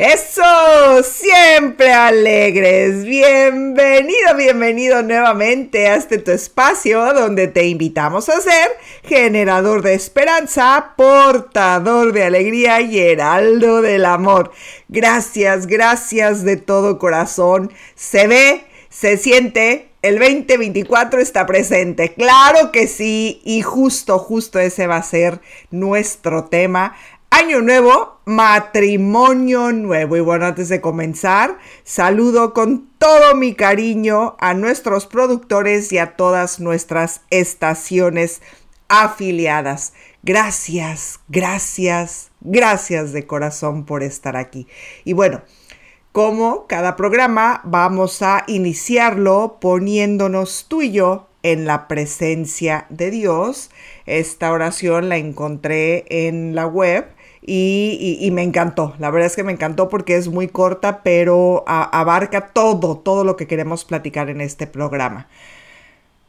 Eso, 0.00 1.02
siempre 1.02 1.92
alegres. 1.92 3.04
Bienvenido, 3.04 4.34
bienvenido 4.34 5.02
nuevamente 5.02 5.88
a 5.88 5.96
este 5.96 6.16
tu 6.16 6.30
espacio 6.30 7.12
donde 7.12 7.48
te 7.48 7.66
invitamos 7.66 8.30
a 8.30 8.40
ser 8.40 8.70
generador 9.04 9.82
de 9.82 9.92
esperanza, 9.92 10.94
portador 10.96 12.14
de 12.14 12.24
alegría 12.24 12.80
y 12.80 12.98
heraldo 12.98 13.82
del 13.82 14.06
amor. 14.06 14.52
Gracias, 14.88 15.66
gracias 15.66 16.44
de 16.44 16.56
todo 16.56 16.98
corazón. 16.98 17.70
Se 17.94 18.26
ve, 18.26 18.64
se 18.88 19.18
siente, 19.18 19.90
el 20.00 20.18
2024 20.18 21.20
está 21.20 21.44
presente. 21.44 22.14
Claro 22.14 22.72
que 22.72 22.86
sí. 22.86 23.42
Y 23.44 23.60
justo, 23.60 24.18
justo 24.18 24.58
ese 24.58 24.86
va 24.86 24.96
a 24.96 25.02
ser 25.02 25.42
nuestro 25.70 26.44
tema. 26.44 26.96
Año 27.30 27.62
nuevo, 27.62 28.20
matrimonio 28.24 29.70
nuevo. 29.72 30.16
Y 30.16 30.20
bueno, 30.20 30.46
antes 30.46 30.68
de 30.68 30.80
comenzar, 30.80 31.58
saludo 31.84 32.52
con 32.52 32.90
todo 32.98 33.36
mi 33.36 33.54
cariño 33.54 34.36
a 34.40 34.52
nuestros 34.54 35.06
productores 35.06 35.92
y 35.92 35.98
a 35.98 36.16
todas 36.16 36.58
nuestras 36.58 37.22
estaciones 37.30 38.42
afiliadas. 38.88 39.94
Gracias, 40.24 41.20
gracias, 41.28 42.30
gracias 42.40 43.12
de 43.12 43.26
corazón 43.26 43.86
por 43.86 44.02
estar 44.02 44.36
aquí. 44.36 44.66
Y 45.04 45.12
bueno, 45.12 45.42
como 46.12 46.66
cada 46.66 46.96
programa, 46.96 47.60
vamos 47.64 48.20
a 48.22 48.42
iniciarlo 48.48 49.58
poniéndonos 49.60 50.66
tú 50.68 50.82
y 50.82 50.90
yo 50.90 51.28
en 51.44 51.64
la 51.64 51.86
presencia 51.86 52.86
de 52.90 53.12
Dios. 53.12 53.70
Esta 54.06 54.50
oración 54.50 55.08
la 55.08 55.16
encontré 55.16 56.04
en 56.08 56.56
la 56.56 56.66
web 56.66 57.06
y, 57.42 58.28
me 58.32 58.42
encantó. 58.42 58.94
La 58.98 59.10
verdad 59.10 59.26
es 59.26 59.36
que 59.36 59.44
me 59.44 59.52
encantó 59.52 59.88
porque 59.88 60.16
es 60.16 60.28
muy 60.28 60.48
corta, 60.48 61.02
pero 61.02 61.64
abarca 61.66 62.48
todo, 62.48 62.98
todo 62.98 63.24
lo 63.24 63.36
que 63.36 63.46
queremos 63.46 63.84
platicar 63.84 64.30
en 64.30 64.40
este 64.40 64.66
programa. 64.66 65.28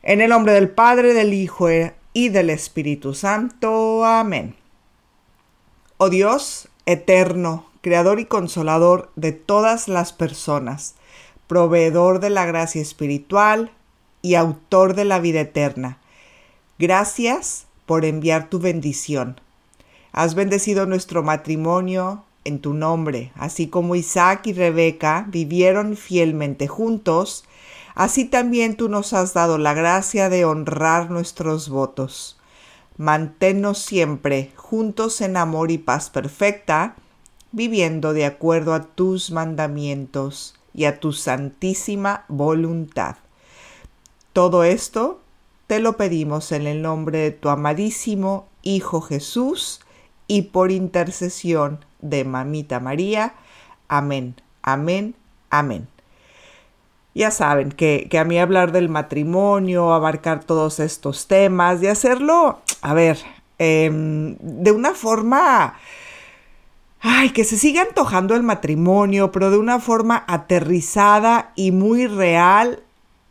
En 0.03 0.21
el 0.21 0.29
nombre 0.29 0.53
del 0.53 0.69
Padre, 0.69 1.13
del 1.13 1.33
Hijo 1.33 1.67
y 2.13 2.29
del 2.29 2.49
Espíritu 2.49 3.13
Santo. 3.13 4.05
Amén. 4.05 4.55
Oh 5.97 6.09
Dios, 6.09 6.69
eterno, 6.85 7.67
creador 7.81 8.19
y 8.19 8.25
consolador 8.25 9.11
de 9.15 9.31
todas 9.31 9.87
las 9.87 10.13
personas, 10.13 10.95
proveedor 11.47 12.19
de 12.19 12.31
la 12.31 12.45
gracia 12.45 12.81
espiritual 12.81 13.71
y 14.21 14.35
autor 14.35 14.95
de 14.95 15.05
la 15.05 15.19
vida 15.19 15.41
eterna. 15.41 15.99
Gracias 16.79 17.67
por 17.85 18.05
enviar 18.05 18.49
tu 18.49 18.59
bendición. 18.59 19.39
Has 20.11 20.35
bendecido 20.35 20.85
nuestro 20.85 21.23
matrimonio 21.23 22.25
en 22.43 22.59
tu 22.59 22.73
nombre, 22.73 23.31
así 23.35 23.67
como 23.67 23.95
Isaac 23.95 24.47
y 24.47 24.53
Rebeca 24.53 25.25
vivieron 25.29 25.95
fielmente 25.95 26.67
juntos, 26.67 27.45
así 27.95 28.25
también 28.25 28.75
tú 28.75 28.89
nos 28.89 29.13
has 29.13 29.33
dado 29.33 29.57
la 29.57 29.73
gracia 29.73 30.27
de 30.29 30.43
honrar 30.43 31.11
nuestros 31.11 31.69
votos. 31.69 32.37
Manténnos 32.97 33.77
siempre 33.77 34.51
juntos 34.55 35.21
en 35.21 35.37
amor 35.37 35.71
y 35.71 35.77
paz 35.77 36.09
perfecta, 36.09 36.95
viviendo 37.53 38.13
de 38.13 38.25
acuerdo 38.25 38.73
a 38.73 38.83
tus 38.83 39.31
mandamientos 39.31 40.55
y 40.73 40.85
a 40.85 40.99
tu 40.99 41.13
santísima 41.13 42.25
voluntad. 42.27 43.15
Todo 44.33 44.63
esto 44.63 45.21
te 45.67 45.79
lo 45.79 45.95
pedimos 45.95 46.51
en 46.51 46.67
el 46.67 46.81
nombre 46.81 47.19
de 47.19 47.31
tu 47.31 47.49
amadísimo 47.49 48.47
Hijo 48.61 49.01
Jesús 49.01 49.81
y 50.31 50.43
por 50.43 50.71
intercesión 50.71 51.83
de 51.99 52.23
Mamita 52.23 52.79
María. 52.79 53.33
Amén, 53.89 54.35
amén, 54.61 55.13
amén. 55.49 55.89
Ya 57.13 57.31
saben 57.31 57.73
que, 57.73 58.07
a 58.17 58.23
mí 58.23 58.39
hablar 58.39 58.71
del 58.71 58.87
matrimonio, 58.87 59.91
abarcar 59.91 60.41
todos 60.45 60.79
estos 60.79 61.27
temas 61.27 61.83
y 61.83 61.87
hacerlo, 61.87 62.61
a 62.81 62.93
ver, 62.93 63.17
em, 63.57 64.37
de 64.39 64.71
una 64.71 64.93
forma 64.93 65.75
ay, 67.01 67.31
que 67.31 67.43
se 67.43 67.57
siga 67.57 67.81
antojando 67.81 68.33
el 68.33 68.43
matrimonio, 68.43 69.33
pero 69.33 69.51
de 69.51 69.57
una 69.57 69.79
forma 69.81 70.23
aterrizada 70.27 71.51
y 71.55 71.71
muy 71.71 72.07
real, 72.07 72.83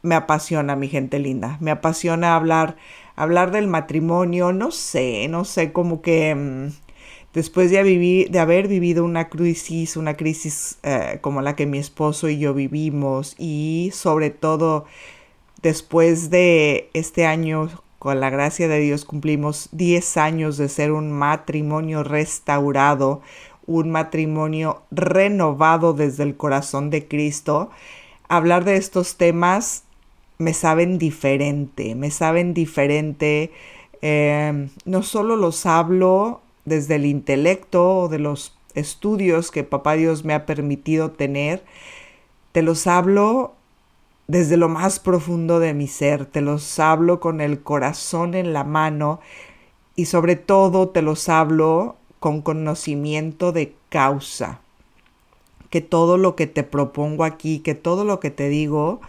me 0.02 0.16
apasiona, 0.16 0.76
mi 0.76 0.88
gente 0.88 1.18
linda. 1.18 1.56
Me 1.60 1.70
apasiona 1.70 2.36
hablar, 2.36 2.76
hablar 3.16 3.52
del 3.52 3.68
matrimonio, 3.68 4.52
no 4.52 4.70
sé, 4.70 5.28
no 5.28 5.46
sé, 5.46 5.72
como 5.72 6.02
que 6.02 6.34
mm, 6.34 6.89
después 7.34 7.70
de, 7.70 8.30
haber 8.38 8.68
vivido 8.68 9.04
una 9.04 9.28
crisis, 9.28 9.96
una 9.96 10.16
crisis 10.16 10.78
eh, 10.82 11.18
como 11.20 11.42
la 11.42 11.56
que 11.56 11.66
mi 11.66 11.78
esposo 11.78 12.28
y 12.28 12.38
yo 12.38 12.54
vivimos, 12.54 13.34
y 13.38 13.90
sobre 13.92 14.30
todo 14.30 14.86
después 15.62 16.30
de 16.30 16.90
este 16.94 17.26
año 17.26 17.68
con 17.98 18.18
la 18.18 18.30
gracia 18.30 18.66
de 18.66 18.80
Dios 18.80 19.04
cumplimos 19.04 19.68
10 19.72 20.16
años 20.16 20.56
de 20.56 20.70
ser 20.70 20.90
un 20.90 21.12
matrimonio 21.12 22.02
restaurado, 22.02 23.20
un 23.66 23.90
matrimonio 23.90 24.82
renovado 24.90 25.92
desde 25.92 26.22
el 26.22 26.36
corazón 26.36 26.88
de 26.88 27.06
Cristo, 27.06 27.70
hablar 28.28 28.64
de 28.64 28.76
estos 28.76 29.16
temas 29.16 29.84
me 30.38 30.54
saben 30.54 30.98
diferente, 30.98 31.94
me 31.94 32.10
saben 32.10 32.54
diferente. 32.54 33.52
Em, 34.00 34.70
no 34.86 35.02
solo 35.02 35.36
los 35.36 35.66
hablo 35.66 36.40
desde 36.70 36.94
el 36.94 37.04
intelecto 37.04 37.98
o 37.98 38.08
de 38.08 38.18
los 38.18 38.56
estudios 38.74 39.50
que 39.50 39.64
Papá 39.64 39.94
Dios 39.94 40.24
me 40.24 40.32
ha 40.32 40.46
permitido 40.46 41.10
tener, 41.10 41.62
te 42.52 42.62
los 42.62 42.86
hablo 42.86 43.52
desde 44.28 44.56
lo 44.56 44.68
más 44.68 45.00
profundo 45.00 45.58
de 45.58 45.74
mi 45.74 45.88
ser, 45.88 46.24
te 46.24 46.40
los 46.40 46.78
hablo 46.78 47.20
con 47.20 47.40
el 47.40 47.62
corazón 47.62 48.34
en 48.34 48.52
la 48.52 48.64
mano 48.64 49.20
y 49.96 50.06
sobre 50.06 50.36
todo 50.36 50.88
te 50.88 51.02
los 51.02 51.28
hablo 51.28 51.96
con 52.20 52.40
conocimiento 52.40 53.52
de 53.52 53.74
causa. 53.88 54.60
Que 55.68 55.80
todo 55.80 56.16
lo 56.16 56.36
que 56.36 56.46
te 56.46 56.62
propongo 56.62 57.24
aquí, 57.24 57.58
que 57.58 57.74
todo 57.74 58.04
lo 58.04 58.20
que 58.20 58.30
te 58.30 58.48
digo, 58.48 59.00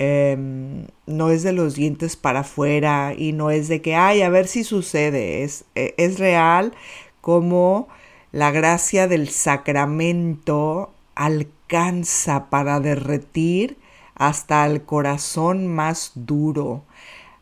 em, 0.00 0.86
no 1.06 1.30
es 1.30 1.42
de 1.42 1.52
los 1.52 1.74
dientes 1.74 2.16
para 2.16 2.40
afuera 2.40 3.14
y 3.16 3.32
no 3.32 3.50
es 3.50 3.68
de 3.68 3.82
que, 3.82 3.94
ay, 3.94 4.22
a 4.22 4.30
ver 4.30 4.48
si 4.48 4.64
sucede. 4.64 5.44
Es, 5.44 5.64
e, 5.74 5.94
es 5.98 6.18
real 6.18 6.72
como 7.20 7.86
la 8.32 8.50
gracia 8.50 9.08
del 9.08 9.28
sacramento 9.28 10.90
alcanza 11.14 12.48
para 12.48 12.80
derretir 12.80 13.76
hasta 14.14 14.66
el 14.66 14.82
corazón 14.82 15.66
más 15.66 16.12
duro, 16.14 16.82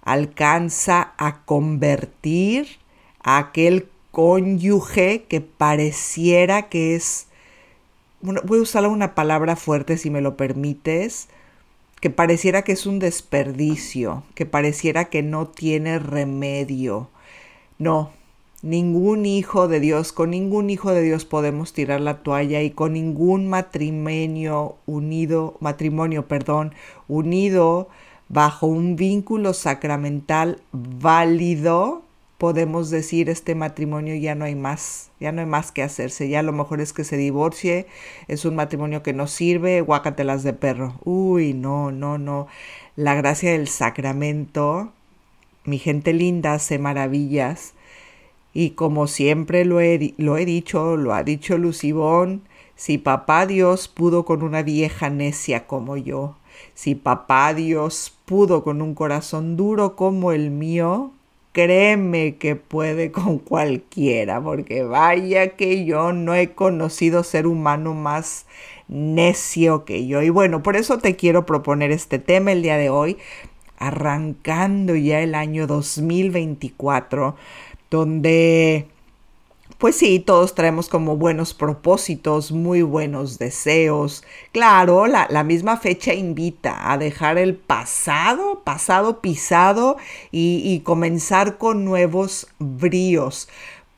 alcanza 0.02 1.12
a 1.16 1.42
convertir 1.44 2.78
a 3.22 3.38
aquel 3.38 3.88
cónyuge 4.10 5.24
que 5.28 5.41
pareciera 5.41 6.68
que 6.68 6.97
es, 6.97 7.28
voy 8.21 8.59
a 8.59 8.62
usar 8.62 8.86
una 8.88 9.15
palabra 9.15 9.54
fuerte 9.54 9.97
si 9.97 10.10
me 10.10 10.21
lo 10.21 10.36
permites, 10.36 11.28
que 12.00 12.10
pareciera 12.10 12.62
que 12.62 12.72
es 12.72 12.86
un 12.86 12.98
desperdicio, 12.98 14.22
que 14.34 14.47
pareciera 14.47 15.06
que 15.06 15.22
no 15.22 15.48
tiene 15.48 15.98
remedio. 15.98 17.09
No, 17.78 18.10
ningún 18.62 19.27
hijo 19.27 19.68
de 19.68 19.80
Dios, 19.80 20.12
con 20.12 20.30
ningún 20.30 20.71
hijo 20.71 20.92
de 20.92 21.03
Dios 21.03 21.24
podemos 21.24 21.72
tirar 21.72 22.00
la 22.00 22.18
toalla 22.22 22.62
y 22.62 22.71
con 22.71 22.92
ningún 22.92 23.48
matrimonio 23.48 24.77
unido, 24.86 25.56
matrimonio, 25.60 26.27
perdón, 26.27 26.74
unido 27.09 27.89
bajo 28.28 28.66
un 28.66 28.97
vínculo 28.97 29.54
sacramental 29.54 30.60
válido, 30.72 32.03
podemos 32.38 32.88
decir 32.90 33.28
este 33.28 33.56
matrimonio 33.56 34.14
ya 34.14 34.36
no 34.36 34.44
hay 34.44 34.54
más, 34.54 35.10
ya 35.18 35.32
no 35.32 35.40
hay 35.40 35.46
más 35.46 35.72
que 35.72 35.82
hacerse, 35.82 36.28
ya 36.28 36.42
lo 36.42 36.52
mejor 36.52 36.80
es 36.80 36.92
que 36.92 37.02
se 37.02 37.16
divorcie, 37.16 37.86
es 38.28 38.44
un 38.44 38.54
matrimonio 38.54 39.02
que 39.02 39.12
no 39.12 39.26
sirve, 39.26 39.80
guácatelas 39.80 40.44
de 40.44 40.52
perro. 40.52 40.94
Uy, 41.04 41.52
no, 41.52 41.90
no, 41.90 42.16
no. 42.16 42.46
La 42.94 43.14
gracia 43.14 43.52
del 43.52 43.66
sacramento, 43.68 44.92
mi 45.64 45.78
gente 45.78 46.12
linda, 46.12 46.54
hace 46.54 46.78
maravillas. 46.78 47.74
Y 48.54 48.70
como 48.70 49.08
siempre 49.08 49.64
lo 49.64 49.80
he, 49.80 50.14
lo 50.16 50.38
he 50.38 50.44
dicho, 50.44 50.96
lo 50.96 51.14
ha 51.14 51.24
dicho 51.24 51.58
Lucibón, 51.58 52.42
Si 52.76 52.98
papá 52.98 53.46
Dios 53.46 53.88
pudo 53.88 54.24
con 54.24 54.42
una 54.42 54.62
vieja 54.62 55.10
necia 55.10 55.66
como 55.66 55.96
yo, 55.96 56.36
si 56.74 56.94
papá 56.94 57.54
Dios 57.54 58.14
pudo 58.24 58.62
con 58.62 58.82
un 58.82 58.94
corazón 58.94 59.56
duro 59.56 59.96
como 59.96 60.32
el 60.32 60.50
mío, 60.50 61.12
créeme 61.53 62.36
que 62.36 62.56
puede 62.56 63.10
con 63.12 63.39
cualquiera, 63.39 64.42
porque 64.42 64.83
vaya 64.83 65.56
que 65.56 65.84
yo 65.84 66.12
no 66.12 66.34
he 66.34 66.54
conocido 66.54 67.24
ser 67.24 67.47
humano 67.47 67.95
más 67.95 68.47
necio 68.89 69.84
que 69.84 70.06
yo. 70.06 70.22
Y 70.22 70.30
bueno, 70.30 70.62
por 70.62 70.77
eso 70.77 70.98
te 70.98 71.16
quiero 71.16 71.47
proponer 71.47 71.91
este 71.91 72.18
tema 72.18 72.53
el 72.53 72.62
día 72.62 72.77
de 72.77 72.91
hoy, 72.91 73.18
arrancando 73.78 74.97
ya 74.97 75.21
el 75.21 75.34
año 75.34 75.66
2024, 75.66 77.36
donde 77.91 78.89
pues 79.78 79.95
sí, 79.95 80.19
todos 80.19 80.57
traemos 80.57 80.89
como 80.89 81.16
buenos 81.16 81.54
propósitos, 81.54 82.51
muy 82.51 82.83
buenos 82.83 83.39
deseos. 83.39 84.25
Claro, 84.51 85.07
la, 85.07 85.45
misma 85.45 85.77
fecha 85.77 86.15
invita 86.15 86.91
a 86.91 86.98
dejar 86.98 87.39
el 87.39 87.54
pasado, 87.54 88.63
pasado 88.65 89.21
pisado 89.21 89.97
y, 90.33 90.80
comenzar 90.80 91.59
con 91.59 91.84
nuevos 91.84 92.48
bríos. 92.59 93.48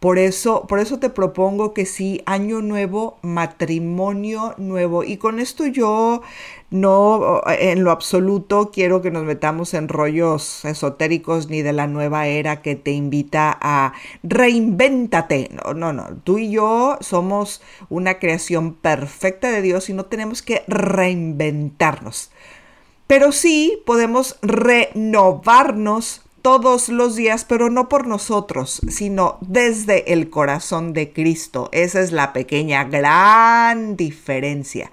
Por 0.01 0.19
eso, 0.19 0.67
por 0.67 0.79
eso 0.79 0.99
te 0.99 1.11
propongo 1.11 1.75
que 1.75 1.85
sí, 1.85 2.23
año 2.25 2.63
nuevo, 2.63 3.19
matrimonio 3.21 4.55
nuevo. 4.57 5.05
Y 5.05 5.19
con 5.19 5.39
esto 5.39 5.67
yo 5.67 6.23
no 6.71 7.43
en 7.47 7.85
lo 7.85 7.91
absoluto 7.91 8.71
quiero 8.73 9.03
que 9.03 9.11
nos 9.11 9.25
metamos 9.25 9.75
en 9.75 9.89
rollos 9.89 10.65
esotéricos 10.65 11.51
ni 11.51 11.61
de 11.61 11.75
la 11.75 11.87
nueva 11.87 12.29
era 12.29 12.63
que 12.63 12.77
te 12.77 12.93
invita 12.93 13.59
a 13.61 13.93
reinvéntate. 14.23 15.51
No, 15.67 15.75
no, 15.75 15.93
no. 15.93 16.17
Tú 16.25 16.39
y 16.39 16.51
yo 16.51 16.97
somos 17.03 17.61
una 17.91 18.19
creación 18.19 18.73
perfecta 18.73 19.51
de 19.51 19.61
Dios 19.61 19.91
y 19.91 19.93
no 19.93 20.07
tenemos 20.07 20.41
que 20.41 20.65
reinventarnos. 20.67 22.31
Pero 23.07 23.33
sí 23.33 23.83
podemos 23.85 24.39
renovarnos 24.41 26.23
todos 26.43 26.89
los 26.89 27.17
días, 27.17 27.45
pero 27.45 27.71
no 27.71 27.89
por 27.89 28.07
nosotros, 28.07 28.81
sino 28.89 29.39
desde 29.41 30.13
el 30.13 30.31
corazón 30.31 30.93
de 30.93 31.13
Cristo. 31.13 31.69
Esa 31.73 32.01
es 32.01 32.13
la 32.13 32.33
pequeña, 32.33 32.85
gran 32.85 33.97
diferencia. 33.97 34.91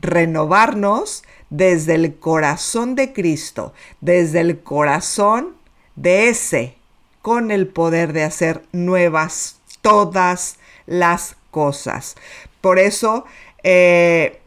Renovarnos 0.00 1.24
desde 1.50 1.94
el 1.94 2.16
corazón 2.16 2.94
de 2.94 3.12
Cristo, 3.12 3.72
desde 4.00 4.40
el 4.40 4.60
corazón 4.60 5.54
de 5.96 6.28
ese, 6.28 6.74
con 7.22 7.50
el 7.50 7.68
poder 7.68 8.12
de 8.12 8.24
hacer 8.24 8.62
nuevas 8.72 9.56
todas 9.82 10.58
las 10.86 11.36
cosas. 11.50 12.16
Por 12.60 12.78
eso, 12.78 13.24
eh, 13.62 14.40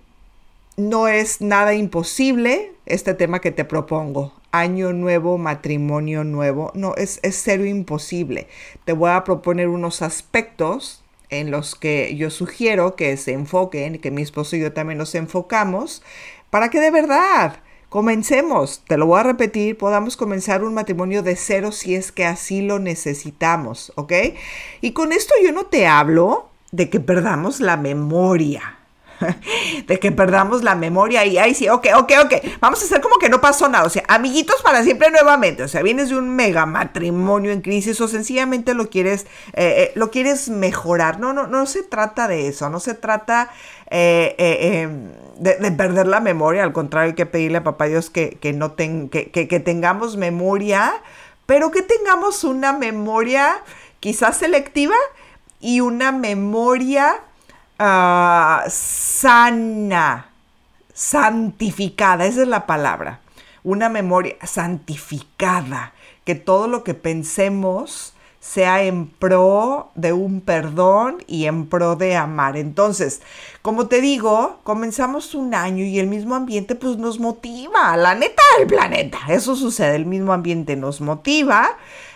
no 0.77 1.07
es 1.07 1.42
nada 1.42 1.74
imposible 1.74 2.74
este 2.86 3.13
tema 3.13 3.39
que 3.39 3.51
te 3.51 3.65
propongo 3.65 4.41
año 4.51 4.94
nuevo, 4.94 5.38
matrimonio 5.38 6.24
nuevo. 6.24 6.71
No, 6.75 6.95
es, 6.95 7.19
es 7.24 7.42
cero 7.44 7.65
imposible. 7.65 8.48
Te 8.86 8.94
voy 8.94 9.12
a 9.12 9.24
proponer 9.24 9.68
unos 9.68 10.01
aspectos 10.01 11.03
en 11.30 11.50
los 11.50 11.75
que 11.75 12.15
yo 12.15 12.30
sugiero 12.30 12.95
que 12.95 13.15
se 13.18 13.31
enfoquen, 13.31 14.00
que 14.00 14.12
mi 14.12 14.21
esposo 14.21 14.56
y 14.56 14.59
yo 14.59 14.74
también 14.74 15.00
nos 15.00 15.15
enfocamos, 15.15 16.03
para 16.50 16.69
que 16.69 16.80
de 16.80 16.92
verdad 16.92 17.59
comencemos, 17.89 18.83
te 18.88 18.98
lo 18.98 19.06
voy 19.06 19.19
a 19.19 19.24
repetir, 19.24 19.77
podamos 19.77 20.15
comenzar 20.18 20.63
un 20.63 20.74
matrimonio 20.74 21.24
de 21.24 21.36
cero 21.36 21.71
si 21.71 21.95
es 21.95 22.12
que 22.12 22.25
así 22.25 22.62
lo 22.62 22.80
necesitamos, 22.80 23.92
¿ok? 23.95 24.13
Y 24.81 24.92
con 24.92 25.12
esto 25.12 25.33
yo 25.44 25.51
no 25.51 25.65
te 25.65 25.88
hablo 25.88 26.50
de 26.71 26.89
que 26.89 27.00
perdamos 27.00 27.59
la 27.59 27.77
memoria. 27.77 28.81
de 29.88 30.00
que 30.00 30.12
perdamos 30.12 30.64
la 30.64 30.76
memoria 30.76 31.26
y 31.26 31.38
ahí 31.38 31.54
sí, 31.54 31.70
ok, 31.70 31.88
ok, 31.98 32.12
ok, 32.26 32.34
vamos 32.60 32.82
a 32.82 32.86
hacer 32.86 33.02
como 33.02 33.18
que 33.18 33.30
no 33.30 33.42
pasó 33.42 33.70
nada, 33.70 33.86
o 33.86 33.90
sea, 33.90 34.04
amiguitos 34.08 34.62
para 34.62 34.84
siempre 34.84 35.12
nuevamente, 35.12 35.64
o 35.64 35.68
sea, 35.68 35.82
vienes 35.82 36.10
de 36.10 36.18
un 36.18 36.30
mega 36.36 36.66
matrimonio 36.66 37.52
en 37.52 37.62
crisis 37.62 38.00
o 38.02 38.08
sencillamente 38.08 38.74
lo 38.74 38.90
quieres, 38.90 39.26
eh, 39.54 39.76
eh, 39.78 39.92
lo 39.96 40.12
quieres 40.12 40.50
mejorar, 40.50 41.20
no, 41.20 41.34
no, 41.34 41.48
no 41.48 41.66
se 41.66 41.84
trata 41.84 42.28
de 42.28 42.48
eso, 42.48 42.70
no 42.70 42.80
se 42.80 42.94
trata 42.94 43.50
eh, 43.90 44.36
em, 44.38 45.12
de, 45.38 45.72
perder 45.72 46.08
la 46.08 46.20
memoria, 46.20 46.64
al 46.64 46.74
contrario 46.74 47.10
hay 47.10 47.16
que 47.16 47.26
pedirle 47.26 47.60
a 47.60 47.64
papá 47.64 47.86
Dios 47.86 48.10
que, 48.10 48.38
no 48.56 48.76
que, 48.76 49.30
que 49.32 49.60
tengamos 49.60 50.18
memoria, 50.18 50.94
pero 51.46 51.72
que 51.72 51.82
tengamos 51.82 52.44
una 52.44 52.74
memoria 52.74 53.62
quizás 54.00 54.38
selectiva 54.38 54.96
y 55.60 55.80
una 55.80 56.12
memoria 56.12 57.22
Ah, 57.83 58.66
sana, 58.69 60.30
santificada, 60.94 62.28
esa 62.28 62.44
es 62.44 62.48
la 62.48 62.68
palabra. 62.68 63.22
Una 63.63 63.89
memoria 63.89 64.36
santificada, 64.44 65.92
que 66.24 66.36
todo 66.36 66.68
lo 66.68 66.83
que 66.83 66.94
pensemos 66.94 68.13
sea 68.39 68.83
en 68.83 69.07
pro 69.07 69.89
de 69.95 70.13
un 70.13 70.42
perdón 70.42 71.24
y 71.25 71.48
en 71.48 71.66
pro 71.66 71.95
de 71.95 72.16
amar. 72.16 72.56
Entonces, 72.56 73.24
como 73.63 73.88
te 73.88 74.00
digo, 74.00 74.60
comenzamos 74.62 75.34
un 75.34 75.56
año 75.56 75.84
y 75.84 75.98
el 75.98 76.06
mismo 76.06 76.36
ambiente 76.36 76.75
pues 76.75 76.98
nos 76.98 77.19
motiva, 77.19 77.98
la 77.98 78.13
neta 78.13 78.44
del 78.60 78.68
planeta. 78.68 79.18
Eso 79.27 79.56
sucede, 79.56 79.95
el 79.95 80.06
mismo 80.06 80.34
ambiente 80.34 80.75
nos 80.75 81.01
motiva 81.01 81.68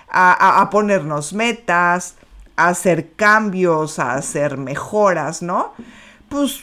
a, 0.10 0.62
a 0.62 0.70
ponernos 0.70 1.34
metas, 1.34 2.18
a 2.56 2.70
hacer 2.70 3.12
cambios, 3.14 4.00
a 4.00 4.14
hacer 4.14 4.58
mejoras, 4.58 5.42
¿no? 5.42 5.74
Pues, 6.30 6.62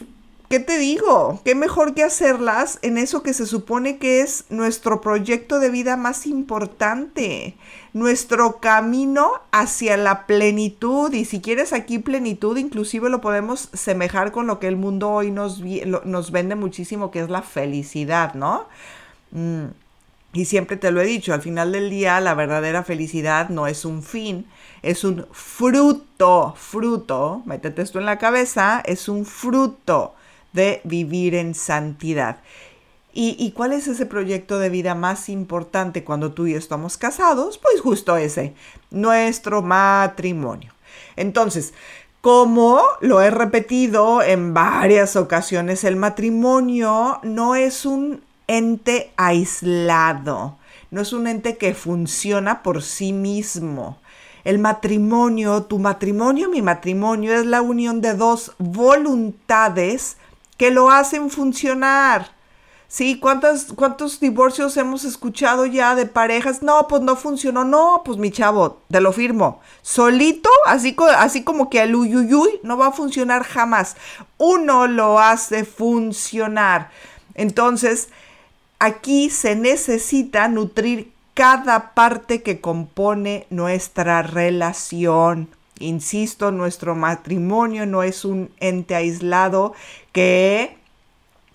¿qué 0.48 0.58
te 0.58 0.78
digo? 0.78 1.40
¿Qué 1.44 1.54
mejor 1.54 1.94
que 1.94 2.02
hacerlas 2.02 2.78
en 2.82 2.98
eso 2.98 3.22
que 3.22 3.34
se 3.34 3.46
supone 3.46 3.98
que 3.98 4.20
es 4.20 4.44
nuestro 4.48 5.00
proyecto 5.00 5.58
de 5.58 5.70
vida 5.70 5.96
más 5.96 6.26
importante? 6.26 7.56
Nuestro 7.92 8.60
camino 8.60 9.32
hacia 9.50 9.96
la 9.96 10.26
plenitud. 10.26 11.12
Y 11.12 11.24
si 11.24 11.40
quieres 11.40 11.72
aquí 11.72 11.98
plenitud, 11.98 12.56
inclusive 12.56 13.10
lo 13.10 13.20
podemos 13.20 13.68
semejar 13.72 14.32
con 14.32 14.46
lo 14.46 14.58
que 14.58 14.68
el 14.68 14.76
mundo 14.76 15.10
hoy 15.10 15.30
nos, 15.30 15.62
nos 16.04 16.30
vende 16.30 16.54
muchísimo, 16.54 17.10
que 17.10 17.20
es 17.20 17.30
la 17.30 17.42
felicidad, 17.42 18.34
¿no? 18.34 18.66
Mm. 19.30 19.81
Y 20.32 20.46
siempre 20.46 20.78
te 20.78 20.90
lo 20.90 21.00
he 21.00 21.06
dicho, 21.06 21.34
al 21.34 21.42
final 21.42 21.72
del 21.72 21.90
día 21.90 22.18
la 22.20 22.34
verdadera 22.34 22.84
felicidad 22.84 23.50
no 23.50 23.66
es 23.66 23.84
un 23.84 24.02
fin, 24.02 24.46
es 24.82 25.04
un 25.04 25.26
fruto, 25.30 26.54
fruto, 26.56 27.42
métete 27.44 27.82
esto 27.82 27.98
en 27.98 28.06
la 28.06 28.18
cabeza, 28.18 28.82
es 28.86 29.08
un 29.08 29.26
fruto 29.26 30.14
de 30.54 30.80
vivir 30.84 31.34
en 31.34 31.54
santidad. 31.54 32.38
¿Y, 33.14 33.52
cuál 33.52 33.74
es 33.74 33.88
ese 33.88 34.06
proyecto 34.06 34.58
de 34.58 34.70
vida 34.70 34.94
más 34.94 35.28
importante 35.28 36.02
cuando 36.02 36.32
tú 36.32 36.46
y 36.46 36.52
yo 36.52 36.58
estamos 36.58 36.96
casados? 36.96 37.58
Pues 37.58 37.82
justo 37.82 38.16
ese, 38.16 38.54
nuestro 38.90 39.60
matrimonio. 39.60 40.72
Entonces, 41.16 41.74
como 42.22 42.80
lo 43.02 43.20
he 43.20 43.30
repetido 43.30 44.22
en 44.22 44.54
varias 44.54 45.16
ocasiones, 45.16 45.84
el 45.84 45.96
matrimonio 45.96 47.20
no 47.22 47.54
es 47.54 47.84
un 47.84 48.22
ente 48.52 49.12
aislado, 49.16 50.58
no 50.90 51.00
es 51.00 51.12
un 51.14 51.26
ente 51.26 51.56
que 51.56 51.74
funciona 51.74 52.62
por 52.62 52.82
sí 52.82 53.12
mismo. 53.12 53.98
El 54.44 54.58
matrimonio, 54.58 55.62
tu 55.62 55.78
matrimonio, 55.78 56.50
mi 56.50 56.60
matrimonio, 56.60 57.32
es 57.32 57.46
la 57.46 57.62
unión 57.62 58.02
de 58.02 58.14
dos 58.14 58.52
voluntades 58.58 60.18
que 60.58 60.70
lo 60.70 60.90
hacen 60.90 61.30
funcionar. 61.30 62.32
¿Sí? 62.88 63.18
¿Cuántos, 63.18 63.72
¿Cuántos 63.74 64.20
divorcios 64.20 64.76
hemos 64.76 65.04
escuchado 65.04 65.64
ya 65.64 65.94
de 65.94 66.04
parejas? 66.04 66.62
No, 66.62 66.86
pues 66.88 67.00
no 67.00 67.16
funcionó. 67.16 67.64
No, 67.64 68.02
pues 68.04 68.18
mi 68.18 68.30
chavo, 68.30 68.82
te 68.90 69.00
lo 69.00 69.14
firmo. 69.14 69.62
Solito, 69.80 70.50
así, 70.66 70.94
así 71.16 71.42
como 71.42 71.70
que 71.70 71.80
el 71.80 71.94
uyuyuy, 71.94 72.60
no 72.62 72.76
va 72.76 72.88
a 72.88 72.92
funcionar 72.92 73.44
jamás. 73.44 73.96
Uno 74.36 74.88
lo 74.88 75.18
hace 75.18 75.64
funcionar. 75.64 76.90
Entonces, 77.34 78.10
Aquí 78.84 79.30
se 79.30 79.54
necesita 79.54 80.48
nutrir 80.48 81.12
cada 81.34 81.94
parte 81.94 82.42
que 82.42 82.60
compone 82.60 83.46
nuestra 83.48 84.22
relación. 84.22 85.46
Insisto, 85.78 86.50
nuestro 86.50 86.96
matrimonio 86.96 87.86
no 87.86 88.02
es 88.02 88.24
un 88.24 88.50
ente 88.58 88.96
aislado 88.96 89.72
que 90.10 90.76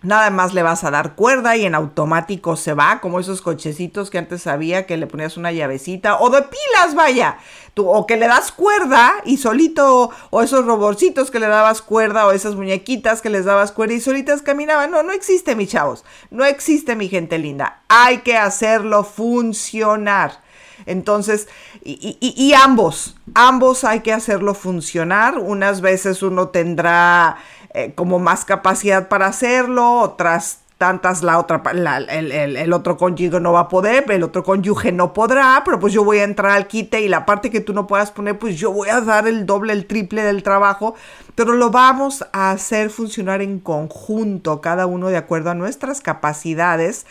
Nada 0.04 0.30
más 0.30 0.54
le 0.54 0.62
vas 0.62 0.84
a 0.84 0.92
dar 0.92 1.16
cuerda 1.16 1.58
y 1.58 1.66
en 1.66 1.74
automático 1.74 2.56
se 2.56 2.74
va, 2.74 3.00
como 3.02 3.20
esos 3.20 3.42
cochecitos 3.42 4.12
que 4.12 4.20
antes 4.20 4.44
sabía 4.44 4.86
que 4.86 4.96
le 4.96 5.08
ponías 5.08 5.38
una 5.38 5.52
llavecita, 5.52 6.20
o 6.20 6.30
de 6.30 6.44
pilas, 6.44 6.94
vaya, 6.94 7.38
Tú, 7.74 7.88
o 7.88 8.08
que 8.08 8.18
le 8.18 8.28
das 8.28 8.52
cuerda 8.52 9.14
y 9.24 9.38
solito, 9.38 10.10
o 10.32 10.42
esos 10.42 10.66
roborcitos 10.66 11.30
que 11.30 11.40
le 11.40 11.48
dabas 11.48 11.84
cuerda, 11.84 12.26
o 12.26 12.32
esas 12.32 12.56
muñequitas 12.56 13.22
que 13.22 13.30
les 13.30 13.46
dabas 13.46 13.72
cuerda 13.72 13.94
y 13.94 14.02
solitas 14.02 14.42
caminaban. 14.42 14.90
No, 14.90 15.04
no 15.04 15.12
existe, 15.12 15.56
mis 15.56 15.70
chavos, 15.70 16.04
no 16.32 16.44
existe, 16.44 16.96
mi 16.96 17.08
gente 17.08 17.38
linda. 17.38 17.82
Hay 17.88 18.20
que 18.20 18.36
hacerlo 18.36 19.04
funcionar. 19.04 20.42
Entonces, 20.86 21.48
y, 21.84 22.54
ambos, 22.54 23.16
ambos 23.34 23.84
hay 23.84 24.02
que 24.02 24.14
hacerlo 24.14 24.54
funcionar. 24.54 25.38
Unas 25.38 25.82
veces 25.82 26.24
uno 26.24 26.50
tendrá 26.50 27.38
eh, 27.74 27.94
como 27.96 28.20
más 28.20 28.46
capacidad 28.46 29.08
para 29.08 29.28
hacerlo, 29.28 30.00
otras 30.00 30.60
tantas 30.78 31.24
la 31.24 31.40
otra, 31.40 31.64
el, 32.10 32.72
otro 32.72 32.98
cónyuge 32.98 33.40
no 33.40 33.54
va 33.54 33.62
a 33.62 33.68
poder, 33.68 34.06
el 34.12 34.24
otro 34.24 34.44
cónyuge 34.44 34.92
no 34.92 35.12
podrá, 35.12 35.64
pero 35.66 35.80
pues 35.80 35.92
yo 35.92 36.04
voy 36.04 36.20
a 36.20 36.24
entrar 36.24 36.52
al 36.52 36.68
quite 36.68 37.02
y 37.02 37.08
la 37.08 37.26
parte 37.26 37.50
que 37.50 37.62
tú 37.62 37.74
no 37.74 37.88
puedas 37.88 38.12
poner, 38.12 38.38
pues 38.38 38.58
yo 38.60 38.72
voy 38.72 38.90
a 38.90 39.02
dar 39.02 39.28
el 39.28 39.48
doble, 39.48 39.74
el 39.74 39.88
triple 39.88 40.22
del 40.22 40.44
trabajo, 40.44 40.94
pero 41.34 41.54
lo 41.54 41.72
vamos 41.72 42.24
a 42.32 42.52
hacer 42.52 42.92
funcionar 42.92 43.42
en 43.42 43.60
conjunto, 43.60 44.62
cada 44.62 44.86
uno 44.86 45.08
de 45.08 45.18
acuerdo 45.18 45.50
a 45.50 45.56
nuestras 45.56 46.00
capacidades 46.00 47.08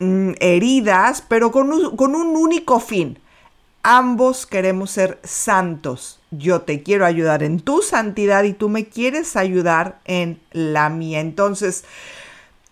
mm, 0.00 0.32
heridas, 0.40 1.24
pero 1.26 1.50
con 1.50 1.72
un 1.72 2.36
único 2.36 2.78
fin. 2.78 3.18
Ambos 3.82 4.46
queremos 4.46 4.90
ser 4.90 5.18
santos. 5.24 6.20
Yo 6.30 6.62
te 6.62 6.82
quiero 6.82 7.06
ayudar 7.06 7.42
en 7.42 7.60
tu 7.60 7.82
santidad 7.82 8.44
y 8.44 8.52
tú 8.52 8.68
me 8.68 8.88
quieres 8.88 9.36
ayudar 9.36 10.00
en 10.04 10.40
la 10.52 10.90
mía. 10.90 11.20
Entonces, 11.20 11.84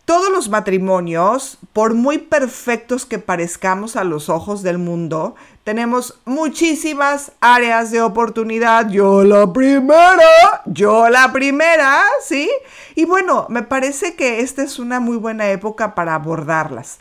todos 0.07 0.31
los 0.31 0.49
matrimonios, 0.49 1.59
por 1.73 1.95
muy 1.95 2.19
perfectos 2.19 3.05
que 3.05 3.19
parezcamos 3.19 3.97
a 3.97 4.05
los 4.05 4.29
ojos 4.29 4.63
del 4.63 4.79
mundo, 4.79 5.35
tenemos 5.65 6.21
muchísimas 6.25 7.33
áreas 7.41 7.91
de 7.91 8.01
oportunidad. 8.01 8.89
Yo 8.89 9.25
la 9.25 9.53
primera, 9.53 10.63
yo 10.65 11.09
la 11.09 11.33
primera, 11.33 12.05
¿sí? 12.23 12.49
Y 12.95 13.05
bueno, 13.05 13.47
me 13.49 13.65
parece 13.65 14.15
que 14.15 14.43
esta 14.43 14.63
es 14.63 14.79
una 14.79 15.01
muy 15.01 15.17
buena 15.17 15.49
época 15.51 15.97
para 15.97 16.15
abordarlas. 16.15 17.01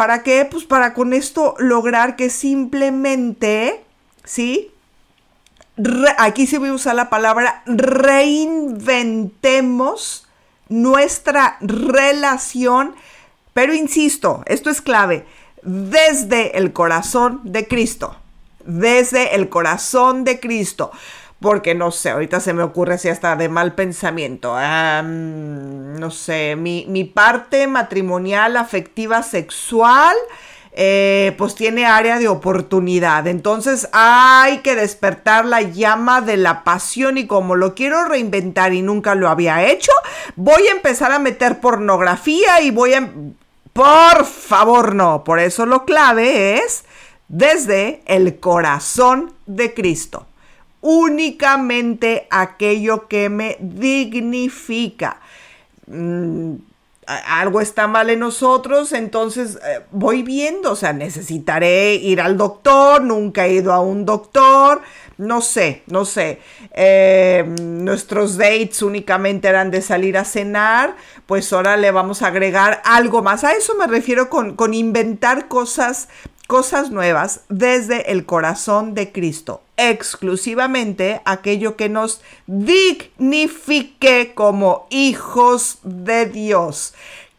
¿Para 0.00 0.22
qué? 0.22 0.48
Pues 0.50 0.64
para 0.64 0.94
con 0.94 1.12
esto 1.12 1.54
lograr 1.58 2.16
que 2.16 2.30
simplemente, 2.30 3.84
¿sí? 4.24 4.70
aquí 6.16 6.46
se 6.46 6.56
voy 6.56 6.70
a 6.70 6.72
usar 6.72 6.94
la 6.94 7.10
palabra 7.10 7.62
reinventemos 7.66 10.26
nuestra 10.70 11.58
relación, 11.60 12.94
pero 13.52 13.74
insisto, 13.74 14.42
esto 14.46 14.70
es 14.70 14.80
clave, 14.80 15.26
desde 15.64 16.56
el 16.56 16.72
corazón 16.72 17.42
de 17.44 17.68
Cristo, 17.68 18.16
desde 18.64 19.34
el 19.34 19.50
corazón 19.50 20.24
de 20.24 20.40
Cristo. 20.40 20.92
Porque 21.40 21.74
no 21.74 21.90
sé, 21.90 22.10
ahorita 22.10 22.40
se 22.40 22.52
me 22.52 22.62
ocurre 22.62 22.94
así 22.94 23.08
hasta 23.08 23.34
de 23.36 23.48
mal 23.48 23.74
pensamiento. 23.74 24.54
no 25.02 26.10
sé, 26.10 26.56
mi, 26.56 26.84
mi 26.88 27.04
parte 27.04 27.66
matrimonial, 27.66 28.56
afectiva, 28.56 29.22
sexual 29.22 30.14
eh, 30.72 31.34
pues 31.36 31.56
tiene 31.56 31.84
área 31.84 32.18
de 32.18 32.28
oportunidad. 32.28 33.26
Entonces 33.26 33.88
hay 33.92 34.58
que 34.58 34.76
despertar 34.76 35.44
la 35.44 35.62
llama 35.62 36.20
de 36.20 36.36
la 36.36 36.62
pasión 36.62 37.18
y 37.18 37.26
como 37.26 37.56
lo 37.56 37.74
quiero 37.74 38.04
reinventar 38.04 38.72
y 38.72 38.82
nunca 38.82 39.14
lo 39.14 39.28
había 39.28 39.64
hecho, 39.64 39.92
voy 40.36 40.68
a 40.68 40.72
empezar 40.72 41.12
a 41.12 41.18
meter 41.18 41.60
pornografía 41.60 42.60
y 42.60 42.70
voy 42.70 42.94
a... 42.94 43.10
Por 43.72 44.24
favor, 44.24 44.94
no. 44.94 45.24
Por 45.24 45.38
eso 45.38 45.66
lo 45.66 45.84
clave 45.84 46.56
es 46.56 46.84
desde 47.28 48.02
el 48.06 48.38
corazón 48.38 49.32
de 49.46 49.74
Cristo. 49.74 50.26
Únicamente 50.80 52.26
aquello 52.30 53.08
que 53.08 53.28
me 53.28 53.56
dignifica. 53.60 55.20
Mm, 55.86 56.54
algo 57.26 57.60
está 57.60 57.88
mal 57.88 58.08
en 58.10 58.20
nosotros, 58.20 58.92
entonces 58.92 59.58
eh, 59.66 59.80
voy 59.90 60.22
viendo, 60.22 60.72
o 60.72 60.76
sea, 60.76 60.92
necesitaré 60.92 61.94
ir 61.94 62.20
al 62.20 62.36
doctor, 62.36 63.02
nunca 63.02 63.46
he 63.46 63.54
ido 63.54 63.72
a 63.72 63.80
un 63.80 64.04
doctor, 64.04 64.82
no 65.18 65.40
sé, 65.40 65.82
no 65.86 66.04
sé. 66.04 66.40
Eh, 66.72 67.44
nuestros 67.60 68.36
dates 68.36 68.82
únicamente 68.82 69.48
eran 69.48 69.70
de 69.70 69.82
salir 69.82 70.16
a 70.16 70.24
cenar, 70.24 70.94
pues 71.26 71.52
ahora 71.52 71.76
le 71.76 71.90
vamos 71.90 72.22
a 72.22 72.28
agregar 72.28 72.80
algo 72.84 73.22
más. 73.22 73.42
A 73.44 73.52
eso 73.52 73.74
me 73.74 73.86
refiero 73.86 74.30
con, 74.30 74.54
con 74.54 74.72
inventar 74.72 75.48
cosas 75.48 76.08
cosas 76.46 76.90
nuevas 76.90 77.42
desde 77.48 78.10
el 78.10 78.26
corazón 78.26 78.92
de 78.94 79.12
Cristo, 79.12 79.62
exclusivamente 79.80 81.22
aquello 81.24 81.76
que 81.76 81.88
nos 81.88 82.20
dignifique 82.46 84.34
como 84.34 84.86
hijos 84.90 85.78
de 85.82 86.26
Dios. 86.26 86.94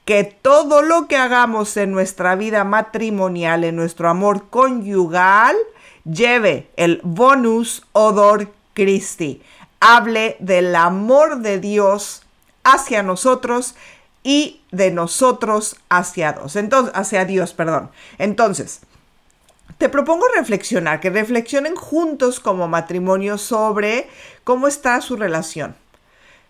Que 0.05 0.23
todo 0.23 0.81
lo 0.81 1.07
que 1.07 1.17
hagamos 1.17 1.77
en 1.77 1.91
nuestra 1.91 2.35
vida 2.35 2.63
matrimonial, 2.63 3.63
en 3.63 3.75
nuestro 3.75 4.09
amor 4.09 4.49
conyugal, 4.49 5.55
lleve 6.03 6.69
el 6.75 6.99
bonus 7.03 7.83
odor 7.91 8.51
Christi. 8.73 9.41
Hable 9.79 10.37
del 10.39 10.75
amor 10.75 11.41
de 11.41 11.59
Dios 11.59 12.23
hacia 12.63 13.03
nosotros 13.03 13.75
y 14.23 14.61
de 14.71 14.91
nosotros 14.91 15.75
hacia 15.89 16.33
Dios. 16.33 16.55
Entonces, 16.55 16.93
hacia 16.95 17.25
Dios, 17.25 17.53
perdón. 17.53 17.91
Entonces, 18.17 18.81
te 19.77 19.89
propongo 19.89 20.25
reflexionar, 20.35 20.99
que 20.99 21.09
reflexionen 21.09 21.75
juntos 21.75 22.39
como 22.39 22.67
matrimonio 22.67 23.37
sobre 23.37 24.07
cómo 24.43 24.67
está 24.67 25.01
su 25.01 25.15
relación. 25.15 25.75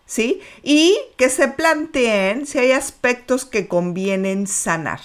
¿Sí? 0.05 0.41
Y 0.61 0.97
que 1.17 1.29
se 1.29 1.47
planteen 1.47 2.45
si 2.45 2.59
hay 2.59 2.71
aspectos 2.73 3.45
que 3.45 3.67
convienen 3.67 4.45
sanar. 4.45 4.99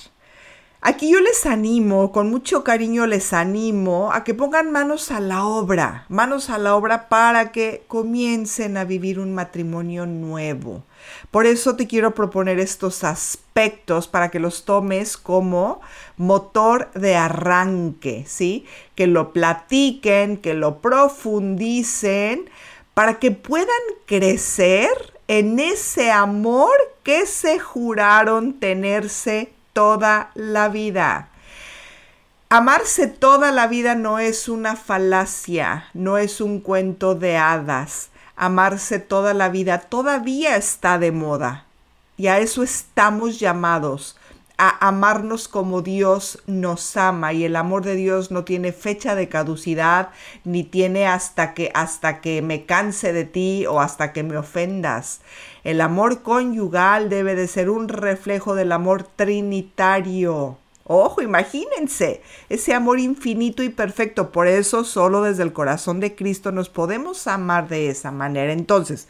Aquí 0.83 1.11
yo 1.11 1.21
les 1.21 1.47
animo, 1.47 2.12
con 2.12 2.30
mucho 2.30 2.62
cariño 2.62 3.06
les 3.06 3.33
animo 3.33 4.12
a 4.12 4.25
que 4.25 4.35
pongan 4.35 4.71
manos 4.71 5.11
a 5.11 5.21
la 5.21 5.45
obra, 5.45 6.04
manos 6.09 6.50
a 6.50 6.59
la 6.59 6.76
obra 6.76 7.09
para 7.09 7.50
que 7.50 7.85
comiencen 7.88 8.76
a 8.76 8.85
vivir 8.85 9.18
un 9.18 9.35
matrimonio 9.35 10.06
nuevo. 10.06 10.85
Por 11.30 11.47
eso 11.47 11.76
te 11.76 11.87
quiero 11.87 12.14
proponer 12.14 12.61
estos 12.61 13.04
aspectos 13.04 14.06
para 14.06 14.30
que 14.30 14.38
los 14.38 14.64
tomes 14.64 15.16
como 15.16 15.80
motor 16.16 16.90
de 16.92 17.16
arranque, 17.16 18.25
¿sí? 18.26 18.66
Que 18.95 19.06
lo 19.06 19.33
platiquen, 19.33 20.37
que 20.37 20.54
lo 20.54 20.80
profundicen, 20.80 22.50
para 22.92 23.18
que 23.18 23.30
puedan 23.30 23.68
crecer 24.04 24.88
en 25.26 25.59
ese 25.59 26.12
amor 26.12 26.73
que 27.02 27.26
se 27.26 27.59
juraron 27.59 28.61
tenerse 28.61 29.55
toda 29.76 30.30
la 30.35 30.71
vida. 30.71 31.28
Amarse 32.49 33.09
toda 33.09 33.52
la 33.52 33.66
vida 33.66 33.95
no 33.95 34.18
es 34.18 34.49
una 34.49 34.75
falacia, 34.75 35.90
no 35.92 36.16
es 36.16 36.40
un 36.40 36.61
cuento 36.61 37.14
de 37.14 37.37
hadas. 37.37 38.09
Amarse 38.37 39.00
toda 39.00 39.35
la 39.35 39.50
vida 39.50 39.80
todavía 39.80 40.56
está 40.56 40.99
de 40.99 41.12
moda. 41.12 41.66
Y 42.16 42.28
a 42.28 42.38
eso 42.38 42.62
estamos 42.62 43.38
llamados, 43.38 44.16
a 44.58 44.88
amarnos 44.88 45.48
como 45.48 45.82
Dios 45.82 46.42
nos 46.46 46.96
ama 46.96 47.32
y 47.32 47.44
el 47.44 47.56
amor 47.56 47.84
de 47.84 47.94
Dios 47.94 48.30
no 48.30 48.44
tiene 48.44 48.72
fecha 48.72 49.14
de 49.14 49.28
caducidad 49.28 50.10
ni 50.44 50.64
tiene 50.64 51.06
hasta 51.06 51.52
que 51.52 51.70
hasta 51.75 52.20
que 52.20 52.40
me 52.40 52.64
canse 52.64 53.12
de 53.12 53.25
ti 53.25 53.66
o 53.66 53.80
hasta 53.80 54.12
que 54.12 54.22
me 54.22 54.36
ofendas. 54.38 55.20
El 55.64 55.80
amor 55.80 56.22
conyugal 56.22 57.08
debe 57.08 57.34
de 57.34 57.48
ser 57.48 57.68
un 57.68 57.88
reflejo 57.88 58.54
del 58.54 58.72
amor 58.72 59.06
trinitario. 59.16 60.56
Ojo, 60.88 61.20
imagínense 61.20 62.22
ese 62.48 62.72
amor 62.72 63.00
infinito 63.00 63.64
y 63.64 63.70
perfecto. 63.70 64.30
Por 64.30 64.46
eso 64.46 64.84
solo 64.84 65.22
desde 65.22 65.42
el 65.42 65.52
corazón 65.52 65.98
de 65.98 66.14
Cristo 66.14 66.52
nos 66.52 66.68
podemos 66.68 67.26
amar 67.26 67.68
de 67.68 67.88
esa 67.88 68.12
manera. 68.12 68.52
Entonces, 68.52 69.08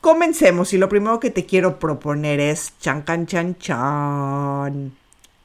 comencemos 0.00 0.72
y 0.72 0.78
lo 0.78 0.88
primero 0.88 1.20
que 1.20 1.30
te 1.30 1.46
quiero 1.46 1.78
proponer 1.78 2.40
es 2.40 2.74
chan 2.78 3.02
can 3.02 3.26
chan 3.26 3.56
chan. 3.58 4.96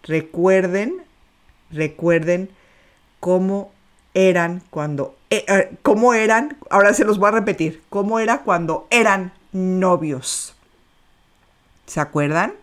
Recuerden, 0.03 1.03
recuerden 1.71 2.49
cómo 3.19 3.71
eran 4.13 4.61
cuando, 4.69 5.15
eh, 5.29 5.45
eh, 5.47 5.77
cómo 5.81 6.13
eran, 6.13 6.57
ahora 6.69 6.93
se 6.93 7.05
los 7.05 7.17
voy 7.17 7.29
a 7.29 7.31
repetir, 7.31 7.81
cómo 7.89 8.19
era 8.19 8.39
cuando 8.39 8.87
eran 8.89 9.33
novios. 9.51 10.55
¿Se 11.85 11.99
acuerdan? 11.99 12.53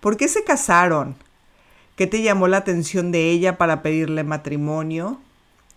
¿Por 0.00 0.16
qué 0.16 0.28
se 0.28 0.44
casaron? 0.44 1.16
¿Qué 1.96 2.06
te 2.06 2.22
llamó 2.22 2.48
la 2.48 2.58
atención 2.58 3.10
de 3.10 3.30
ella 3.30 3.58
para 3.58 3.82
pedirle 3.82 4.22
matrimonio? 4.22 5.20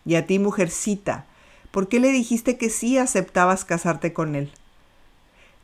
Y 0.06 0.16
a 0.16 0.26
ti, 0.26 0.40
mujercita, 0.40 1.26
¿por 1.72 1.88
qué 1.88 2.00
le 2.00 2.10
dijiste 2.10 2.58
que 2.58 2.70
sí 2.70 2.98
aceptabas 2.98 3.66
casarte 3.66 4.14
con 4.14 4.36
él? 4.36 4.52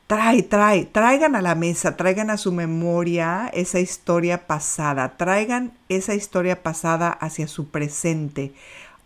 Trae, 0.08 0.42
trae, 0.42 0.86
traigan 0.86 1.36
a 1.36 1.42
la 1.42 1.54
mesa, 1.54 1.98
traigan 1.98 2.30
a 2.30 2.38
su 2.38 2.54
memoria 2.54 3.52
esa 3.54 3.82
historia 3.82 4.48
pasada, 4.48 5.18
traigan 5.18 5.78
esa 5.90 6.16
historia 6.16 6.64
pasada 6.64 7.10
hacia 7.10 7.50
su 7.50 7.68
presente. 7.68 8.54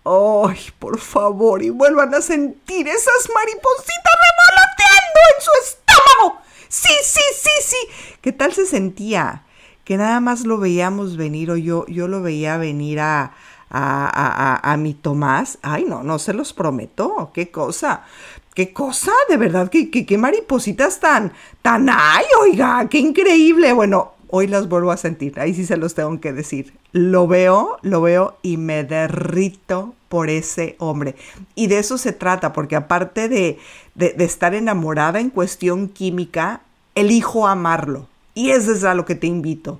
¡Ay, 0.05 0.59
por 0.77 0.99
favor! 0.99 1.63
Y 1.63 1.71
vuelvan 1.71 2.13
a 2.13 2.21
sentir 2.21 2.87
esas 2.87 3.29
maripositas 3.33 4.13
revoloteando 4.27 5.19
en 5.35 5.41
su 5.41 5.51
estómago. 5.63 6.41
Sí, 6.67 6.93
sí, 7.03 7.21
sí, 7.35 7.49
sí. 7.63 8.17
¿Qué 8.21 8.31
tal 8.31 8.53
se 8.53 8.67
sentía? 8.67 9.41
Que 9.83 9.97
nada 9.97 10.19
más 10.19 10.45
lo 10.45 10.59
veíamos 10.59 11.17
venir 11.17 11.49
o 11.49 11.57
yo, 11.57 11.83
yo 11.87 12.07
lo 12.07 12.21
veía 12.21 12.57
venir 12.57 12.99
a, 12.99 13.33
a, 13.71 14.77
mi 14.77 14.93
Tomás. 14.93 15.57
Ay, 15.61 15.85
no, 15.85 16.03
no 16.03 16.19
se 16.19 16.33
los 16.33 16.53
prometo. 16.53 17.31
Qué 17.33 17.49
cosa. 17.51 18.05
Qué 18.53 18.73
cosa, 18.73 19.13
de 19.29 19.37
verdad, 19.37 19.69
qué, 19.69 19.89
qué, 19.89 20.17
maripositas 20.17 20.99
tan, 20.99 21.31
tan 21.61 21.87
ay, 21.89 22.25
oiga, 22.41 22.87
qué 22.89 22.97
increíble. 22.97 23.71
Bueno, 23.71 24.11
hoy 24.27 24.47
las 24.47 24.67
vuelvo 24.67 24.91
a 24.91 24.97
sentir, 24.97 25.39
ahí 25.39 25.53
sí 25.53 25.65
se 25.65 25.77
los 25.77 25.93
tengo 25.93 26.19
que 26.19 26.33
decir. 26.33 26.73
Lo 26.91 27.27
veo, 27.27 27.77
lo 27.81 28.01
veo 28.01 28.37
y 28.41 28.57
me 28.57 28.83
derrito 28.83 29.95
por 30.09 30.29
ese 30.29 30.75
hombre. 30.79 31.15
Y 31.55 31.67
de 31.67 31.79
eso 31.79 31.97
se 31.97 32.11
trata, 32.11 32.51
porque 32.51 32.75
aparte 32.75 33.29
de, 33.29 33.57
de, 33.95 34.09
de 34.09 34.25
estar 34.25 34.53
enamorada 34.53 35.21
en 35.21 35.29
cuestión 35.29 35.87
química, 35.87 36.61
elijo 36.93 37.47
amarlo. 37.47 38.07
Y 38.33 38.49
eso 38.49 38.73
es 38.73 38.83
a 38.83 38.95
lo 38.95 39.05
que 39.05 39.15
te 39.15 39.27
invito, 39.27 39.79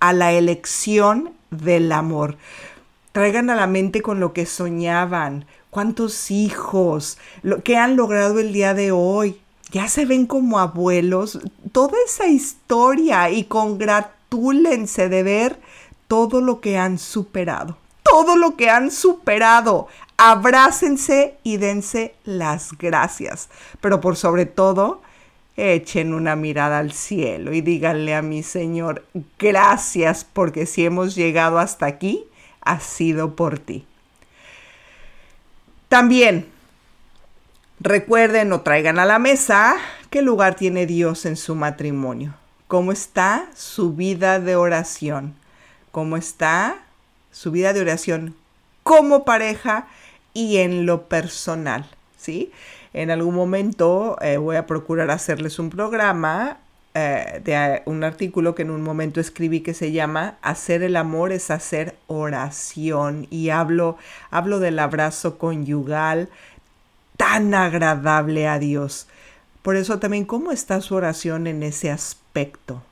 a 0.00 0.12
la 0.12 0.32
elección 0.32 1.30
del 1.52 1.92
amor. 1.92 2.36
Traigan 3.12 3.48
a 3.50 3.56
la 3.56 3.68
mente 3.68 4.02
con 4.02 4.18
lo 4.18 4.32
que 4.32 4.44
soñaban, 4.44 5.46
cuántos 5.70 6.30
hijos, 6.30 7.18
lo 7.42 7.62
que 7.62 7.76
han 7.76 7.96
logrado 7.96 8.38
el 8.38 8.52
día 8.52 8.74
de 8.74 8.92
hoy. 8.92 9.40
Ya 9.70 9.88
se 9.88 10.06
ven 10.06 10.26
como 10.26 10.58
abuelos, 10.58 11.38
toda 11.72 11.98
esa 12.06 12.26
historia 12.26 13.30
y 13.30 13.44
congratúlense 13.44 15.08
de 15.08 15.22
ver 15.22 15.60
todo 16.06 16.40
lo 16.40 16.60
que 16.60 16.78
han 16.78 16.98
superado, 16.98 17.76
todo 18.02 18.36
lo 18.36 18.56
que 18.56 18.70
han 18.70 18.90
superado. 18.90 19.88
Abrácense 20.16 21.36
y 21.42 21.58
dense 21.58 22.14
las 22.24 22.72
gracias, 22.78 23.50
pero 23.80 24.00
por 24.00 24.16
sobre 24.16 24.46
todo, 24.46 25.02
echen 25.58 26.14
una 26.14 26.36
mirada 26.36 26.78
al 26.78 26.92
cielo 26.92 27.52
y 27.52 27.60
díganle 27.60 28.14
a 28.14 28.22
mi 28.22 28.42
Señor, 28.42 29.04
gracias 29.38 30.24
porque 30.24 30.66
si 30.66 30.84
hemos 30.84 31.14
llegado 31.14 31.58
hasta 31.58 31.86
aquí, 31.86 32.24
ha 32.60 32.80
sido 32.80 33.34
por 33.34 33.58
ti. 33.58 33.87
También 35.88 36.46
recuerden 37.80 38.52
o 38.52 38.60
traigan 38.60 38.98
a 38.98 39.06
la 39.06 39.18
mesa 39.18 39.76
qué 40.10 40.20
lugar 40.20 40.54
tiene 40.54 40.84
Dios 40.84 41.24
en 41.24 41.36
su 41.36 41.54
matrimonio, 41.54 42.34
cómo 42.66 42.92
está 42.92 43.48
su 43.54 43.94
vida 43.94 44.38
de 44.38 44.56
oración, 44.56 45.34
cómo 45.90 46.16
está 46.16 46.76
su 47.30 47.50
vida 47.50 47.72
de 47.72 47.80
oración 47.80 48.34
como 48.82 49.24
pareja 49.24 49.86
y 50.34 50.58
en 50.58 50.84
lo 50.84 51.08
personal, 51.08 51.88
¿sí? 52.16 52.52
En 52.92 53.10
algún 53.10 53.34
momento 53.34 54.16
eh, 54.20 54.36
voy 54.36 54.56
a 54.56 54.66
procurar 54.66 55.10
hacerles 55.10 55.58
un 55.58 55.70
programa 55.70 56.58
eh, 56.94 57.40
de 57.44 57.52
eh, 57.52 57.82
un 57.86 58.04
artículo 58.04 58.54
que 58.54 58.62
en 58.62 58.70
un 58.70 58.82
momento 58.82 59.20
escribí 59.20 59.60
que 59.60 59.74
se 59.74 59.92
llama 59.92 60.38
Hacer 60.42 60.82
el 60.82 60.96
amor 60.96 61.32
es 61.32 61.50
hacer 61.50 61.96
oración 62.06 63.26
y 63.30 63.50
hablo, 63.50 63.98
hablo 64.30 64.58
del 64.58 64.78
abrazo 64.78 65.38
conyugal 65.38 66.28
tan 67.16 67.54
agradable 67.54 68.48
a 68.48 68.58
Dios. 68.58 69.08
Por 69.62 69.76
eso 69.76 69.98
también, 69.98 70.24
¿cómo 70.24 70.52
está 70.52 70.80
su 70.80 70.94
oración 70.94 71.46
en 71.46 71.62
ese 71.62 71.90
aspecto? 71.90 72.82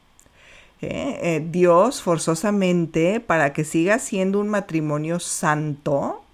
Dios 1.50 2.02
forzosamente, 2.02 3.18
para 3.18 3.52
que 3.52 3.64
siga 3.64 3.98
siendo 3.98 4.40
un 4.40 4.48
matrimonio 4.48 5.18
santo, 5.20 6.25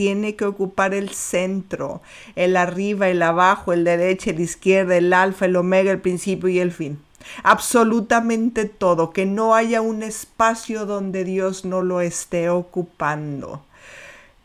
tiene 0.00 0.34
que 0.34 0.46
ocupar 0.46 0.94
el 0.94 1.10
centro, 1.10 2.00
el 2.34 2.56
arriba, 2.56 3.10
el 3.10 3.20
abajo, 3.20 3.74
el 3.74 3.84
derecha, 3.84 4.30
el 4.30 4.40
izquierda, 4.40 4.96
el 4.96 5.12
alfa, 5.12 5.44
el 5.44 5.56
omega, 5.56 5.90
el 5.90 6.00
principio 6.00 6.48
y 6.48 6.58
el 6.58 6.72
fin. 6.72 6.98
Absolutamente 7.42 8.64
todo, 8.64 9.10
que 9.10 9.26
no 9.26 9.54
haya 9.54 9.82
un 9.82 10.02
espacio 10.02 10.86
donde 10.86 11.24
Dios 11.24 11.66
no 11.66 11.82
lo 11.82 12.00
esté 12.00 12.48
ocupando. 12.48 13.62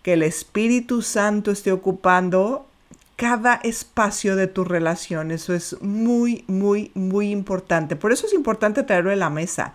Que 0.03 0.11
el 0.11 0.23
Espíritu 0.23 1.01
Santo 1.01 1.51
esté 1.51 1.71
ocupando 1.71 2.67
cada 3.15 3.55
espacio 3.55 4.35
de 4.35 4.47
tu 4.47 4.65
relación. 4.65 5.31
Eso 5.31 5.53
es 5.53 5.81
muy, 5.81 6.43
muy, 6.47 6.91
muy 6.95 7.31
importante. 7.31 7.95
Por 7.95 8.11
eso 8.11 8.27
es 8.27 8.33
importante 8.33 8.83
traerlo 8.83 9.09
a 9.09 9.15
la 9.15 9.29
mesa. 9.29 9.73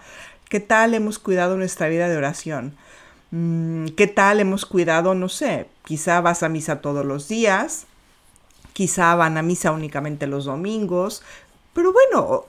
¿Qué 0.51 0.61
tal 0.61 0.93
hemos 0.93 1.19
cuidado 1.19 1.57
nuestra 1.57 1.89
vida 1.89 2.07
de 2.11 2.19
oración? 2.19 2.75
Mm, 3.31 3.89
¿Qué 3.97 4.07
tal 4.07 4.41
hemos 4.41 4.67
cuidado? 4.67 5.15
No 5.15 5.29
sé, 5.29 5.69
quizá 5.85 6.21
vas 6.21 6.43
a 6.43 6.49
misa 6.49 6.81
todos 6.81 7.05
los 7.05 7.29
días, 7.29 7.87
quizá 8.73 9.15
van 9.15 9.39
a 9.39 9.43
misa 9.43 9.73
únicamente 9.73 10.27
los 10.27 10.47
domingos, 10.47 11.23
pero 11.75 11.93
bueno, 11.93 12.47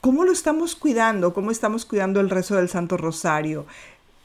¿cómo 0.00 0.24
lo 0.24 0.32
estamos 0.32 0.74
cuidando? 0.76 1.34
¿Cómo 1.34 1.50
estamos 1.50 1.84
cuidando 1.84 2.20
el 2.20 2.30
rezo 2.30 2.56
del 2.56 2.68
Santo 2.68 2.96
Rosario? 2.96 3.66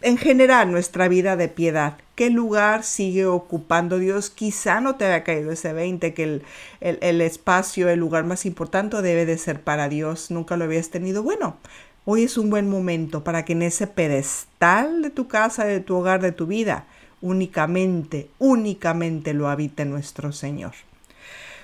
En 0.02 0.18
general, 0.18 0.72
nuestra 0.72 1.08
vida 1.08 1.38
de 1.38 1.48
piedad. 1.48 1.98
¿Qué 2.16 2.30
lugar 2.30 2.84
sigue 2.84 3.26
ocupando 3.26 4.00
Dios? 4.00 4.30
Quizá 4.30 4.82
no 4.82 4.96
te 4.96 5.06
haya 5.06 5.24
caído 5.24 5.52
ese 5.52 5.74
20, 5.74 6.14
que 6.14 6.24
el, 6.24 6.44
el 6.82 7.22
espacio, 7.22 7.90
el 7.90 8.00
lugar 8.00 8.26
más 8.26 8.46
importante 8.46 9.02
debe 9.02 9.26
de 9.26 9.38
ser 9.38 9.62
para 9.62 9.90
Dios. 9.90 10.30
Nunca 10.32 10.58
lo 10.58 10.66
habías 10.66 10.90
tenido. 10.90 11.24
Bueno, 11.24 11.58
Hoy 12.06 12.24
es 12.24 12.38
un 12.38 12.50
buen 12.50 12.70
momento 12.70 13.24
para 13.24 13.46
que 13.46 13.54
en 13.54 13.62
ese 13.62 13.88
pedestal 13.88 15.02
de 15.02 15.10
tu 15.10 15.30
casa, 15.30 15.64
de 15.64 15.80
tu 15.80 15.96
hogar, 15.96 16.22
de 16.22 16.34
tu 16.34 16.48
vida, 16.48 16.86
únicamente, 17.22 18.30
únicamente 18.40 19.34
lo 19.34 19.48
habite 19.48 19.86
nuestro 19.86 20.34
Señor. 20.34 20.74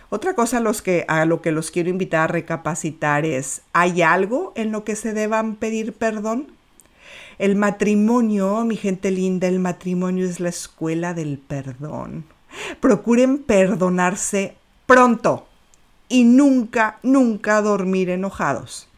Otra 0.09 0.35
cosa 0.35 0.59
a, 0.59 0.73
que, 0.81 1.03
a 1.09 1.25
lo 1.25 1.41
que 1.41 1.51
los 1.51 1.71
quiero 1.71 1.89
invitar 1.89 2.21
a 2.21 2.27
recapacitar 2.27 3.25
es, 3.25 3.63
¿hay 3.73 4.01
algo 4.01 4.53
en 4.55 4.71
lo 4.71 4.85
que 4.85 4.95
se 4.95 5.11
deban 5.13 5.57
pedir 5.57 5.91
perdón? 5.91 6.47
El 7.37 7.57
matrimonio, 7.57 8.63
mi 8.63 8.77
gente 8.77 9.11
linda, 9.11 9.45
el 9.49 9.59
matrimonio 9.59 10.25
es 10.25 10.39
la 10.39 10.49
escuela 10.49 11.13
del 11.13 11.37
perdón. 11.37 12.23
Procuren 12.79 13.39
perdonarse 13.39 14.55
pronto 14.85 15.47
y 16.07 16.23
nunca, 16.23 16.97
nunca 17.03 17.61
dormir 17.61 18.09
enojados. 18.09 18.88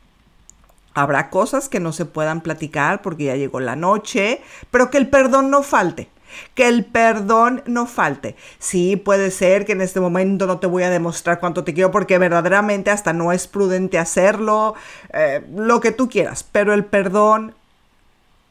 Habrá 0.94 1.30
cosas 1.30 1.70
que 1.70 1.80
no 1.80 1.94
se 1.94 2.06
puedan 2.06 2.42
platicar 2.42 3.02
porque 3.02 3.26
ya 3.26 3.36
llegó 3.36 3.60
la 3.60 3.76
noche, 3.76 4.42
pero 4.72 4.90
que 4.90 4.98
el 4.98 5.08
perdón 5.10 5.50
no 5.50 5.64
falte. 5.64 6.10
Que 6.54 6.68
el 6.68 6.86
perdón 6.86 7.64
no 7.66 7.86
falte. 7.86 8.36
Sí, 8.60 8.96
puede 8.98 9.32
ser 9.32 9.66
que 9.66 9.72
en 9.74 9.82
este 9.82 10.00
momento 10.00 10.48
no 10.48 10.60
te 10.60 10.68
voy 10.68 10.84
a 10.84 10.90
demostrar 10.90 11.40
cuánto 11.40 11.64
te 11.64 11.74
quiero 11.74 11.92
porque 11.92 12.18
verdaderamente 12.18 12.90
hasta 12.90 13.14
no 13.14 13.32
es 13.32 13.48
prudente 13.48 13.98
hacerlo, 14.00 14.76
eh, 15.14 15.46
lo 15.56 15.80
que 15.80 15.92
tú 15.92 16.10
quieras, 16.10 16.44
pero 16.44 16.74
el 16.74 16.86
perdón 16.86 17.56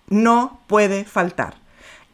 no 0.09 0.61
puede 0.67 1.05
faltar. 1.05 1.55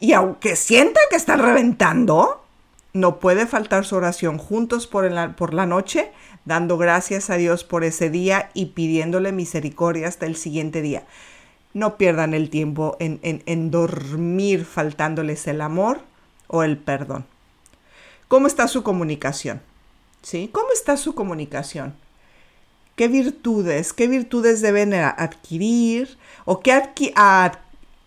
Y 0.01 0.13
aunque 0.13 0.57
sienta 0.57 1.01
que 1.09 1.17
están 1.17 1.41
reventando, 1.41 2.45
no 2.93 3.19
puede 3.19 3.47
faltar 3.47 3.85
su 3.85 3.97
oración 3.97 4.39
juntos 4.39 4.87
por 4.87 5.35
por 5.35 5.55
la 5.55 5.67
noche 5.67 6.13
dando 6.47 6.79
gracias 6.79 7.29
a 7.29 7.37
Dios 7.37 7.65
por 7.65 7.85
ese 7.85 8.09
día 8.09 8.51
y 8.55 8.67
pidiéndole 8.67 9.33
misericordia 9.33 10.09
hasta 10.09 10.25
el 10.25 10.37
siguiente 10.37 10.81
día. 10.81 11.05
No 11.75 11.99
pierdan 11.99 12.33
el 12.33 12.49
tiempo 12.49 12.97
en, 13.01 13.21
en, 13.23 13.71
dormir 13.71 14.65
faltándoles 14.65 15.47
el 15.47 15.61
amor 15.61 16.01
o 16.47 16.63
el 16.63 16.79
perdón. 16.79 17.27
¿Cómo 18.29 18.47
está 18.47 18.67
su 18.69 18.83
comunicación? 18.83 19.61
¿Sí? 20.23 20.49
¿Cómo 20.51 20.69
está 20.73 20.97
su 20.97 21.15
comunicación? 21.15 21.95
¿Qué 22.95 23.09
virtudes, 23.09 23.93
qué 23.93 24.09
virtudes 24.09 24.63
deben 24.63 24.95
adquirir 24.95 26.17
o 26.47 26.61
qué 26.61 26.73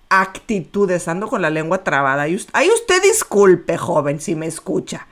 actitudes, 0.10 1.08
ando 1.08 1.28
con 1.28 1.43
la 1.43 1.52
lengua 1.52 1.84
trabada? 1.84 2.23
Ahí 2.23 2.69
usted 2.73 3.04
disculpe, 3.04 3.78
joven, 3.78 4.19
si 4.19 4.36
me 4.36 4.47
escucha. 4.47 5.08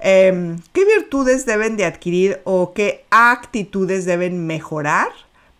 Em, 0.00 0.58
¿Qué 0.72 0.86
virtudes 0.86 1.44
deben 1.44 1.76
de 1.76 1.84
adquirir 1.84 2.40
o 2.44 2.72
qué 2.72 3.04
actitudes 3.10 4.06
deben 4.06 4.46
mejorar 4.46 5.08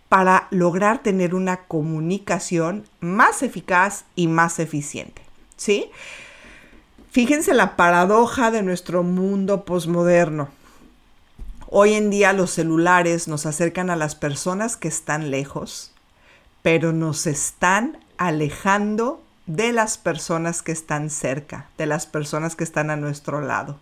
para 0.09 0.48
lograr 0.50 1.03
tener 1.03 1.35
una 1.35 1.59
comunicación 1.64 2.87
más 3.00 3.42
eficaz 3.42 4.05
y 4.16 4.29
más 4.29 4.59
eficiente? 4.59 5.22
¿Sí? 5.57 5.90
Fíjense 7.11 7.53
la 7.53 7.76
paradoja 7.76 8.50
de 8.50 8.62
nuestro 8.62 9.03
mundo 9.03 9.66
posmoderno. 9.66 10.48
Hoy 11.68 11.92
en 11.92 12.09
día 12.09 12.33
los 12.33 12.50
celulares 12.50 13.29
nos 13.29 13.44
acercan 13.44 13.90
a 13.90 13.96
las 13.96 14.14
personas 14.14 14.79
que 14.79 14.88
están 14.88 15.31
lejos, 15.31 15.92
pero 16.62 16.92
nos 16.92 17.26
están 17.26 17.98
alejando 18.16 19.20
de 19.46 19.72
las 19.72 19.98
personas 19.98 20.62
que 20.62 20.72
están 20.72 21.11
cerca, 21.11 21.68
de 21.76 21.87
las 21.87 22.07
personas 22.07 22.57
que 22.57 22.64
están 22.64 22.88
a 22.88 22.96
nuestro 22.96 23.42
lado 23.42 23.79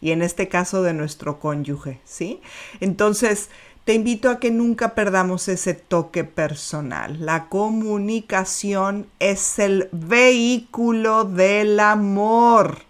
y 0.00 0.12
en 0.12 0.22
este 0.22 0.48
caso 0.48 0.82
de 0.82 0.92
nuestro 0.94 1.38
cónyuge, 1.38 2.00
¿sí? 2.04 2.40
Entonces, 2.80 3.50
te 3.84 3.94
invito 3.94 4.30
a 4.30 4.38
que 4.38 4.50
nunca 4.50 4.94
perdamos 4.94 5.48
ese 5.48 5.74
toque 5.74 6.24
personal. 6.24 7.24
La 7.24 7.48
comunicación 7.48 9.06
es 9.18 9.58
el 9.58 9.88
vehículo 9.92 11.24
del 11.24 11.80
amor. 11.80 12.82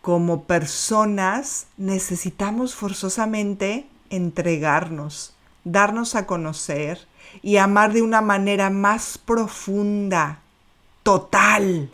Como 0.00 0.44
personas 0.44 1.66
necesitamos 1.76 2.74
forzosamente 2.74 3.86
entregarnos, 4.10 5.34
darnos 5.64 6.14
a 6.14 6.26
conocer 6.26 7.06
y 7.42 7.58
amar 7.58 7.92
de 7.92 8.02
una 8.02 8.22
manera 8.22 8.70
más 8.70 9.18
profunda, 9.18 10.40
total, 11.02 11.92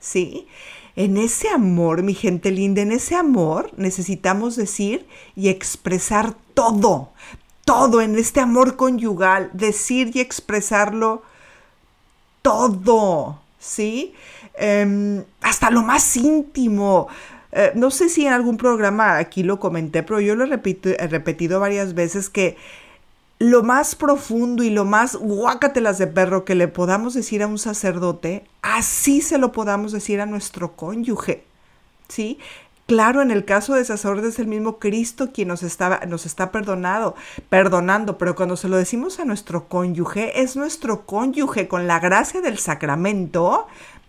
¿sí? 0.00 0.48
En 0.96 1.16
ese 1.16 1.48
amor, 1.48 2.02
mi 2.02 2.14
gente 2.14 2.50
linda, 2.50 2.82
en 2.82 2.92
ese 2.92 3.16
amor 3.16 3.72
necesitamos 3.76 4.54
decir 4.54 5.06
y 5.34 5.48
expresar 5.48 6.34
todo, 6.54 7.10
todo 7.64 8.00
en 8.00 8.16
este 8.16 8.40
amor 8.40 8.76
conyugal, 8.76 9.50
decir 9.52 10.12
y 10.14 10.20
expresarlo 10.20 11.22
todo, 12.42 13.40
¿sí? 13.58 14.14
Em, 14.54 15.24
hasta 15.40 15.70
lo 15.70 15.82
más 15.82 16.16
íntimo. 16.16 17.08
Eh, 17.50 17.72
no 17.74 17.90
sé 17.90 18.08
si 18.08 18.26
en 18.26 18.32
algún 18.32 18.56
programa 18.56 19.18
aquí 19.18 19.42
lo 19.42 19.58
comenté, 19.58 20.02
pero 20.02 20.20
yo 20.20 20.36
lo 20.36 20.44
he 20.44 21.06
repetido 21.08 21.60
varias 21.60 21.94
veces 21.94 22.30
que 22.30 22.56
lo 23.44 23.62
más 23.62 23.94
profundo 23.94 24.62
y 24.62 24.70
lo 24.70 24.86
más 24.86 25.16
guácatelas 25.16 25.98
de 25.98 26.06
perro 26.06 26.46
que 26.46 26.54
le 26.54 26.66
podamos 26.66 27.12
decir 27.12 27.42
a 27.42 27.46
un 27.46 27.58
sacerdote, 27.58 28.44
así 28.62 29.20
se 29.20 29.36
lo 29.36 29.52
podamos 29.52 29.92
decir 29.92 30.22
a 30.22 30.26
nuestro 30.26 30.76
cónyuge. 30.76 31.44
¿Sí? 32.08 32.38
Claro, 32.86 33.20
en 33.20 33.30
el 33.30 33.44
caso 33.44 33.74
de 33.74 33.84
sacerdotes 33.84 34.34
es 34.34 34.38
el 34.38 34.46
mismo 34.46 34.78
Cristo 34.78 35.30
quien 35.32 35.48
nos 35.48 35.62
está, 35.62 36.00
nos 36.06 36.24
está 36.24 36.52
perdonado, 36.52 37.16
perdonando, 37.50 38.16
pero 38.16 38.34
cuando 38.34 38.56
se 38.56 38.68
lo 38.68 38.76
decimos 38.76 39.20
a 39.20 39.26
nuestro 39.26 39.68
cónyuge, 39.68 40.40
es 40.42 40.56
nuestro 40.56 41.04
cónyuge 41.04 41.68
con 41.68 41.86
la 41.86 41.98
gracia 41.98 42.40
del 42.40 42.58
sacramento 42.58 43.66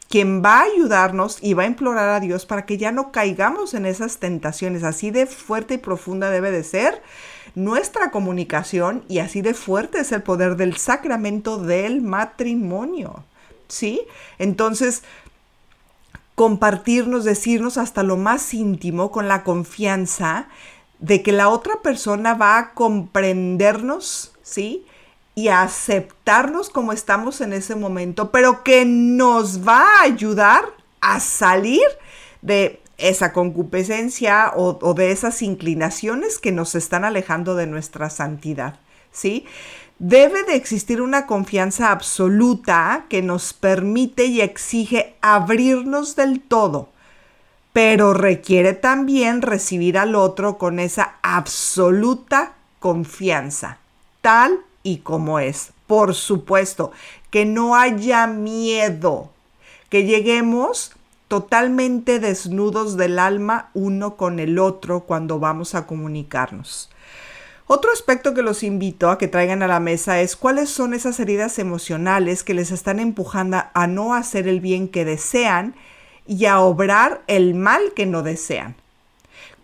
quien 0.09 0.43
va 0.43 0.59
a 0.59 0.63
ayudarnos 0.63 1.39
y 1.41 1.53
va 1.53 1.63
a 1.63 1.67
implorar 1.67 2.09
a 2.09 2.19
Dios 2.19 2.45
para 2.45 2.65
que 2.65 2.77
ya 2.77 2.91
no 2.91 3.11
caigamos 3.11 3.73
en 3.73 3.85
esas 3.85 4.17
tentaciones. 4.17 4.83
Así 4.83 5.11
de 5.11 5.25
fuerte 5.25 5.75
y 5.75 5.77
profunda 5.77 6.29
debe 6.29 6.51
de 6.51 6.63
ser 6.63 7.01
nuestra 7.55 8.11
comunicación 8.11 9.03
y 9.07 9.19
así 9.19 9.41
de 9.41 9.53
fuerte 9.53 9.99
es 9.99 10.11
el 10.11 10.21
poder 10.21 10.57
del 10.57 10.77
sacramento 10.77 11.57
del 11.57 12.01
matrimonio. 12.01 13.23
¿Sí? 13.67 14.01
Entonces, 14.37 15.01
compartirnos, 16.35 17.23
decirnos 17.23 17.77
hasta 17.77 18.03
lo 18.03 18.17
más 18.17 18.53
íntimo 18.53 19.11
con 19.11 19.27
la 19.27 19.43
confianza 19.43 20.49
de 20.99 21.23
que 21.23 21.31
la 21.31 21.49
otra 21.49 21.81
persona 21.81 22.35
va 22.35 22.59
a 22.59 22.73
comprendernos, 22.73 24.33
¿sí? 24.43 24.85
Y 25.35 25.49
aceptarnos 25.49 26.69
como 26.69 26.93
estamos 26.93 27.41
en 27.41 27.51
ese 27.51 27.75
momento, 27.75 28.31
pero 28.31 28.63
que 28.63 28.85
nos 28.85 29.67
va 29.67 29.81
a 29.81 30.03
ayudar 30.03 30.63
a 31.01 31.19
salir 31.19 31.83
de 32.41 32.81
esa 32.97 33.33
concupiscencia 33.33 34.53
o, 34.55 34.93
de 34.93 35.11
esas 35.11 35.41
inclinaciones 35.41 36.39
que 36.39 36.53
nos 36.53 36.73
están 36.75 37.03
alejando 37.03 37.55
de 37.55 37.67
nuestra 37.67 38.09
santidad, 38.09 38.79
¿sí? 39.11 39.45
Debe 39.99 40.43
de 40.43 40.55
existir 40.55 41.01
una 41.01 41.25
confianza 41.25 41.91
absoluta 41.91 43.05
que 43.09 43.21
nos 43.21 43.53
permite 43.53 44.25
y 44.25 44.39
exige 44.39 45.15
abrirnos 45.21 46.15
del 46.15 46.39
todo, 46.39 46.89
pero 47.73 48.13
requiere 48.13 48.73
también 48.73 49.41
recibir 49.41 49.97
al 49.97 50.15
otro 50.15 50.57
con 50.57 50.79
esa 50.79 51.15
absoluta 51.21 52.53
confianza, 52.79 53.79
tal 54.21 54.61
y 54.85 54.97
como 54.97 55.39
es. 55.39 55.73
Por 55.87 56.13
supuesto, 56.15 56.91
que 57.31 57.43
no 57.43 57.75
haya 57.75 58.27
miedo, 58.27 59.31
que 59.89 60.05
lleguemos 60.05 60.93
totalmente 61.27 62.19
desnudos 62.19 62.95
del 62.95 63.19
alma 63.19 63.71
uno 63.73 64.15
con 64.15 64.39
el 64.39 64.59
otro 64.59 65.01
cuando 65.01 65.39
vamos 65.39 65.75
a 65.75 65.87
comunicarnos. 65.87 66.89
Otro 67.67 67.91
aspecto 67.91 68.35
que 68.35 68.43
los 68.43 68.61
invito 68.61 69.09
a 69.09 69.17
que 69.17 69.27
traigan 69.27 69.63
a 69.63 69.67
la 69.67 69.79
mesa 69.79 70.21
es 70.21 70.35
cuáles 70.35 70.69
son 70.69 70.93
esas 70.93 71.19
heridas 71.19 71.57
emocionales 71.57 72.43
que 72.43 72.53
les 72.53 72.69
están 72.69 72.99
empujando 72.99 73.63
a 73.73 73.87
no 73.87 74.13
hacer 74.13 74.47
el 74.47 74.61
bien 74.61 74.87
que 74.87 75.03
desean 75.03 75.75
y 76.27 76.45
a 76.45 76.59
obrar 76.59 77.23
el 77.25 77.55
mal 77.55 77.93
que 77.95 78.05
no 78.05 78.21
desean 78.21 78.75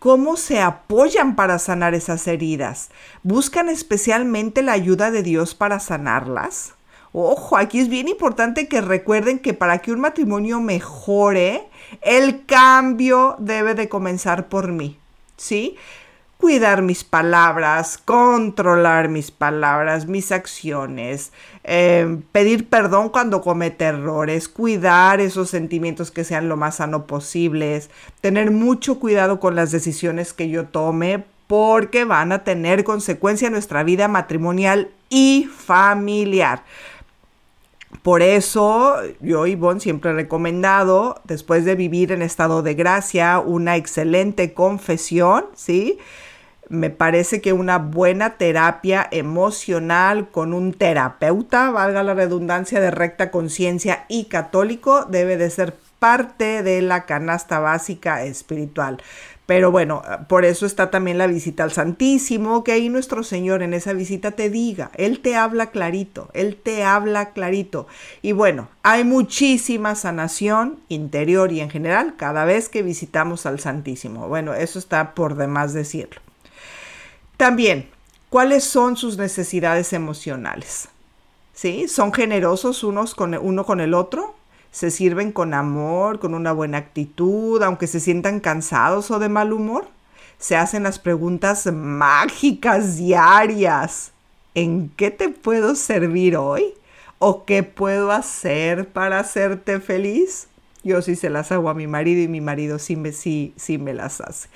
cómo 0.01 0.35
se 0.35 0.59
apoyan 0.59 1.35
para 1.35 1.59
sanar 1.59 1.93
esas 1.93 2.25
heridas. 2.25 2.89
¿Buscan 3.21 3.69
especialmente 3.69 4.63
la 4.63 4.71
ayuda 4.71 5.11
de 5.11 5.21
Dios 5.21 5.53
para 5.53 5.79
sanarlas? 5.79 6.73
Ojo, 7.13 7.55
aquí 7.55 7.79
es 7.79 7.87
bien 7.87 8.07
importante 8.07 8.67
que 8.67 8.81
recuerden 8.81 9.37
que 9.37 9.53
para 9.53 9.77
que 9.77 9.91
un 9.91 9.99
matrimonio 9.99 10.59
mejore, 10.59 11.69
el 12.01 12.47
cambio 12.47 13.35
debe 13.37 13.75
de 13.75 13.89
comenzar 13.89 14.49
por 14.49 14.71
mí, 14.71 14.97
¿sí? 15.37 15.75
Cuidar 16.41 16.81
mis 16.81 17.03
palabras, 17.03 17.99
controlar 18.03 19.07
mis 19.07 19.29
palabras, 19.29 20.07
mis 20.07 20.31
acciones, 20.31 21.31
em, 21.63 22.23
pedir 22.31 22.67
perdón 22.67 23.09
cuando 23.09 23.41
comete 23.41 23.85
errores, 23.85 24.49
cuidar 24.49 25.21
esos 25.21 25.51
sentimientos 25.51 26.09
que 26.09 26.23
sean 26.23 26.49
lo 26.49 26.57
más 26.57 26.77
sano 26.77 27.05
posibles, 27.05 27.91
tener 28.19 28.49
mucho 28.49 28.99
cuidado 28.99 29.39
con 29.39 29.55
las 29.55 29.71
decisiones 29.71 30.33
que 30.33 30.49
yo 30.49 30.65
tome 30.65 31.23
porque 31.45 32.05
van 32.05 32.31
a 32.31 32.43
tener 32.43 32.83
consecuencia 32.83 33.47
en 33.47 33.53
nuestra 33.53 33.83
vida 33.83 34.07
matrimonial 34.07 34.89
y 35.09 35.47
familiar. 35.55 36.63
Por 38.01 38.23
eso 38.23 38.95
yo, 39.19 39.45
Ivonne, 39.45 39.79
siempre 39.79 40.11
he 40.11 40.13
recomendado, 40.15 41.21
después 41.23 41.65
de 41.65 41.75
vivir 41.75 42.11
en 42.11 42.23
estado 42.23 42.63
de 42.63 42.73
gracia, 42.73 43.39
una 43.39 43.75
excelente 43.75 44.53
confesión, 44.53 45.45
¿sí? 45.53 45.99
Me 46.71 46.89
parece 46.89 47.41
que 47.41 47.51
una 47.51 47.79
buena 47.79 48.37
terapia 48.37 49.05
emocional 49.11 50.29
con 50.29 50.53
un 50.53 50.71
terapeuta, 50.73 51.69
valga 51.69 52.01
la 52.01 52.13
redundancia, 52.13 52.79
de 52.79 52.91
recta 52.91 53.29
conciencia 53.29 54.05
y 54.07 54.25
católico, 54.25 55.03
debe 55.03 55.35
de 55.35 55.49
ser 55.49 55.75
parte 55.99 56.63
de 56.63 56.81
la 56.81 57.05
canasta 57.05 57.59
básica 57.59 58.23
espiritual. 58.23 59.03
Pero 59.45 59.69
bueno, 59.69 60.01
por 60.29 60.45
eso 60.45 60.65
está 60.65 60.89
también 60.89 61.17
la 61.17 61.27
visita 61.27 61.65
al 61.65 61.73
Santísimo, 61.73 62.63
que 62.63 62.71
ahí 62.71 62.87
nuestro 62.87 63.23
Señor 63.23 63.63
en 63.63 63.73
esa 63.73 63.91
visita 63.91 64.31
te 64.31 64.49
diga, 64.49 64.91
Él 64.95 65.19
te 65.19 65.35
habla 65.35 65.71
clarito, 65.71 66.29
Él 66.33 66.55
te 66.55 66.85
habla 66.85 67.31
clarito. 67.31 67.85
Y 68.21 68.31
bueno, 68.31 68.69
hay 68.81 69.03
muchísima 69.03 69.95
sanación 69.95 70.79
interior 70.87 71.51
y 71.51 71.59
en 71.59 71.69
general 71.69 72.15
cada 72.15 72.45
vez 72.45 72.69
que 72.69 72.81
visitamos 72.81 73.45
al 73.45 73.59
Santísimo. 73.59 74.29
Bueno, 74.29 74.53
eso 74.53 74.79
está 74.79 75.13
por 75.13 75.35
demás 75.35 75.73
decirlo. 75.73 76.21
También, 77.41 77.89
¿cuáles 78.29 78.63
son 78.63 78.97
sus 78.97 79.17
necesidades 79.17 79.93
emocionales? 79.93 80.89
¿Sí? 81.55 81.87
¿Son 81.87 82.13
generosos 82.13 82.83
unos 82.83 83.15
con, 83.15 83.33
uno 83.33 83.65
con 83.65 83.79
el 83.79 83.95
otro? 83.95 84.35
¿Se 84.69 84.91
sirven 84.91 85.31
con 85.31 85.55
amor, 85.55 86.19
con 86.19 86.35
una 86.35 86.51
buena 86.51 86.77
actitud, 86.77 87.63
aunque 87.63 87.87
se 87.87 87.99
sientan 87.99 88.41
cansados 88.41 89.09
o 89.09 89.17
de 89.17 89.27
mal 89.27 89.53
humor? 89.53 89.87
Se 90.37 90.55
hacen 90.55 90.83
las 90.83 90.99
preguntas 90.99 91.65
mágicas 91.65 92.97
diarias. 92.97 94.11
¿En 94.53 94.89
qué 94.89 95.09
te 95.09 95.29
puedo 95.29 95.73
servir 95.73 96.37
hoy? 96.37 96.75
¿O 97.17 97.45
qué 97.45 97.63
puedo 97.63 98.11
hacer 98.11 98.87
para 98.87 99.19
hacerte 99.19 99.79
feliz? 99.79 100.47
Yo 100.83 101.01
sí 101.01 101.15
se 101.15 101.29
las 101.29 101.51
hago 101.51 101.69
a 101.69 101.73
mi 101.73 101.85
marido 101.85 102.21
y 102.21 102.27
mi 102.27 102.41
marido 102.41 102.79
sí 102.79 102.95
me, 102.95 103.11
sí, 103.11 103.53
sí 103.55 103.77
me 103.77 103.93
las 103.93 104.19
hace. 104.21 104.47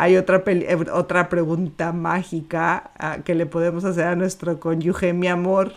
Hay 0.00 0.16
otra, 0.16 0.44
eh, 0.46 0.76
otra 0.92 1.28
pregunta 1.28 1.92
mágica 1.92 2.92
ah, 3.00 3.18
que 3.24 3.34
le 3.34 3.46
podemos 3.46 3.84
hacer 3.84 4.06
a 4.06 4.14
nuestro 4.14 4.60
cónyuge, 4.60 5.12
mi 5.12 5.26
amor. 5.26 5.72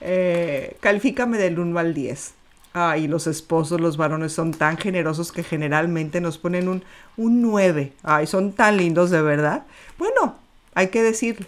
Eh, 0.00 0.76
califícame 0.80 1.38
del 1.38 1.60
1 1.60 1.78
al 1.78 1.94
10. 1.94 2.34
Ay, 2.72 3.06
los 3.06 3.28
esposos, 3.28 3.80
los 3.80 3.96
varones 3.96 4.32
son 4.32 4.50
tan 4.50 4.76
generosos 4.76 5.30
que 5.30 5.44
generalmente 5.44 6.20
nos 6.20 6.36
ponen 6.36 6.66
un, 6.66 6.82
un 7.16 7.42
9. 7.42 7.92
Ay, 8.02 8.26
son 8.26 8.52
tan 8.54 8.76
lindos 8.76 9.10
de 9.10 9.22
verdad. 9.22 9.62
Bueno, 9.98 10.36
hay 10.74 10.88
que 10.88 11.04
decir 11.04 11.46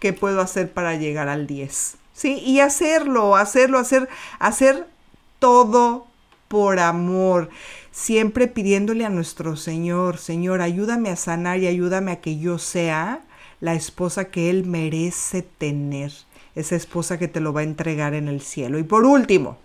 qué 0.00 0.12
puedo 0.12 0.42
hacer 0.42 0.70
para 0.70 0.96
llegar 0.96 1.30
al 1.30 1.46
10. 1.46 1.96
Sí, 2.12 2.42
y 2.44 2.60
hacerlo, 2.60 3.36
hacerlo, 3.36 3.78
hacer, 3.78 4.06
hacer 4.38 4.86
todo 5.38 6.08
por 6.48 6.78
amor, 6.78 7.48
siempre 7.98 8.46
pidiéndole 8.46 9.04
a 9.04 9.10
nuestro 9.10 9.56
Señor, 9.56 10.18
Señor, 10.18 10.60
ayúdame 10.60 11.10
a 11.10 11.16
sanar 11.16 11.58
y 11.58 11.66
ayúdame 11.66 12.12
a 12.12 12.20
que 12.20 12.38
yo 12.38 12.58
sea 12.58 13.24
la 13.60 13.74
esposa 13.74 14.26
que 14.26 14.50
Él 14.50 14.66
merece 14.66 15.42
tener, 15.42 16.12
esa 16.54 16.76
esposa 16.76 17.18
que 17.18 17.26
te 17.26 17.40
lo 17.40 17.52
va 17.52 17.62
a 17.62 17.64
entregar 17.64 18.14
en 18.14 18.28
el 18.28 18.40
cielo. 18.40 18.78
Y 18.78 18.84
por 18.84 19.04
último, 19.04 19.58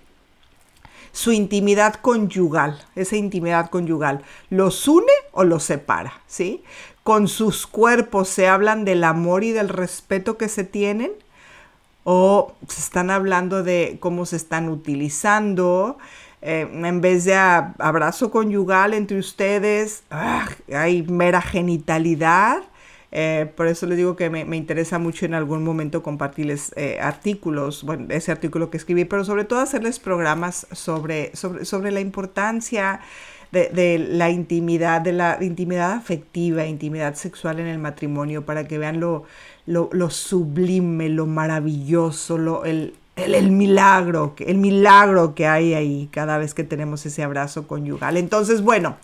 su 1.11 1.31
intimidad 1.31 1.93
conyugal, 1.93 2.83
esa 2.95 3.17
intimidad 3.17 3.69
conyugal, 3.69 4.23
¿los 4.49 4.87
une 4.87 5.13
o 5.31 5.43
los 5.43 5.63
separa? 5.63 6.23
¿Sí? 6.25 6.63
Con 7.03 7.27
sus 7.27 7.67
cuerpos 7.67 8.29
se 8.29 8.47
hablan 8.47 8.83
del 8.83 9.03
amor 9.03 9.43
y 9.43 9.51
del 9.51 9.69
respeto 9.69 10.37
que 10.39 10.49
se 10.49 10.63
tienen 10.63 11.11
o 12.03 12.53
se 12.67 12.81
están 12.81 13.11
hablando 13.11 13.61
de 13.61 13.97
cómo 13.99 14.25
se 14.25 14.37
están 14.37 14.69
utilizando, 14.69 15.99
eh, 16.45 16.67
en 16.69 16.99
vez 16.99 17.23
de 17.23 17.35
abrazo 17.35 18.29
conyugal 18.29 18.93
entre 18.93 19.17
ustedes, 19.17 20.03
ah, 20.11 20.49
hay 20.73 21.03
mera 21.03 21.41
genitalidad. 21.41 22.63
Eh, 23.11 23.49
por 23.55 23.67
eso 23.67 23.85
les 23.85 23.95
digo 23.95 24.17
que 24.17 24.29
me, 24.29 24.57
interesa 24.57 24.99
mucho 24.99 25.25
en 25.25 25.35
algún 25.35 25.63
momento 25.63 26.03
compartirles 26.03 26.73
eh, 26.75 26.99
artículos, 26.99 27.83
bueno, 27.83 28.07
ese 28.09 28.33
artículo 28.33 28.69
que 28.69 28.77
escribí, 28.77 29.05
pero 29.05 29.23
sobre 29.23 29.45
todo 29.45 29.59
hacerles 29.59 29.99
programas 29.99 30.67
sobre, 30.73 31.33
sobre, 31.33 31.63
sobre 31.63 31.91
la 31.91 32.01
importancia 32.01 32.99
de, 33.53 33.99
la 33.99 34.29
intimidad, 34.31 34.99
de 34.99 35.13
la 35.13 35.37
intimidad 35.41 35.93
afectiva, 35.93 36.65
intimidad 36.65 37.13
sexual 37.13 37.59
en 37.59 37.67
el 37.67 37.77
matrimonio, 37.77 38.45
para 38.45 38.67
que 38.67 38.79
vean 38.79 38.99
lo, 38.99 39.25
lo, 39.65 40.09
sublime, 40.09 41.07
lo 41.07 41.27
maravilloso, 41.27 42.37
lo, 42.37 42.65
el, 42.65 42.95
el, 43.15 43.51
milagro, 43.51 44.35
el 44.39 44.57
milagro 44.57 45.35
que 45.35 45.47
hay 45.47 45.73
ahí 45.73 46.09
cada 46.11 46.37
vez 46.37 46.53
que 46.53 46.63
tenemos 46.63 47.05
ese 47.05 47.23
abrazo 47.23 47.67
conyugal. 47.67 48.17
Entonces, 48.17 48.61
bueno, 48.61 48.97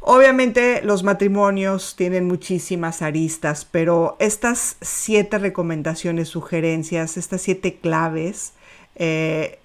obviamente 0.00 0.82
los 0.82 1.02
matrimonios 1.02 1.96
tienen 1.96 2.26
muchísimas 2.26 3.02
aristas, 3.02 3.64
pero 3.64 4.16
estas 4.20 4.76
siete 4.80 5.38
recomendaciones, 5.38 6.28
sugerencias, 6.28 7.16
estas 7.16 7.40
siete 7.42 7.76
claves, 7.76 8.52
eh, 8.96 9.58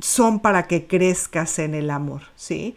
son 0.00 0.40
para 0.40 0.66
que 0.66 0.86
crezcas 0.86 1.58
en 1.58 1.74
el 1.74 1.90
amor, 1.90 2.22
¿sí? 2.36 2.76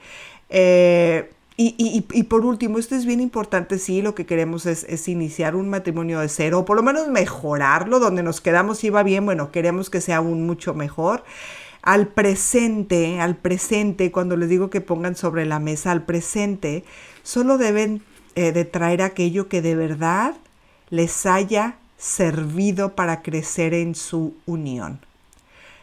Eh, 0.50 1.30
y, 1.63 2.24
por 2.24 2.45
último, 2.45 2.80
esto 2.80 2.95
es 2.95 3.06
bien 3.06 3.19
importante, 3.19 3.78
sí, 3.78 4.02
lo 4.02 4.15
que 4.15 4.26
queremos 4.26 4.65
es, 4.65 5.08
iniciar 5.08 5.56
un 5.56 5.69
matrimonio 5.69 6.19
de 6.19 6.30
cero, 6.30 6.60
o 6.60 6.65
por 6.65 6.76
lo 6.76 6.84
menos 6.84 7.08
mejorarlo, 7.10 8.00
donde 8.00 8.24
nos 8.24 8.41
quedamos 8.41 8.84
y 8.84 8.89
va 8.89 9.04
bien, 9.04 9.26
bueno, 9.26 9.52
queremos 9.52 9.89
que 9.89 10.02
sea 10.02 10.17
aún 10.17 10.45
mucho 10.45 10.74
mejor. 10.74 11.24
Al 11.82 12.08
presente, 12.08 13.19
al 13.19 13.36
presente, 13.36 14.12
cuando 14.12 14.38
les 14.38 14.50
digo 14.50 14.69
que 14.69 14.82
pongan 14.82 15.15
sobre 15.15 15.45
la 15.45 15.60
mesa 15.60 15.91
al 15.91 16.04
presente, 16.04 16.84
solo 17.24 17.58
deben 17.58 18.02
eh, 18.36 18.52
de 18.52 18.65
traer 18.65 19.02
aquello 19.02 19.47
que 19.47 19.62
de 19.62 19.76
verdad 19.76 20.36
les 20.89 21.26
haya 21.26 21.76
servido 21.97 22.95
para 22.95 23.21
crecer 23.21 23.74
en 23.74 23.95
su 23.95 24.36
unión. 24.45 25.00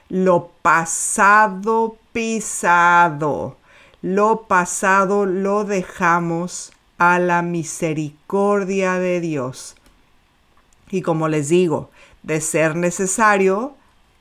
Lo 0.09 0.51
pasado 0.63 1.97
pisado 2.13 3.57
lo 4.03 4.43
pasado 4.43 5.27
lo 5.27 5.65
dejamos 5.65 6.73
a 6.99 7.19
la 7.19 7.43
misericordia 7.43 8.99
de 8.99 9.21
Dios. 9.21 9.77
Y 10.91 11.03
como 11.03 11.29
les 11.29 11.49
digo, 11.49 11.91
de 12.23 12.41
ser 12.41 12.77
necesario, 12.77 13.75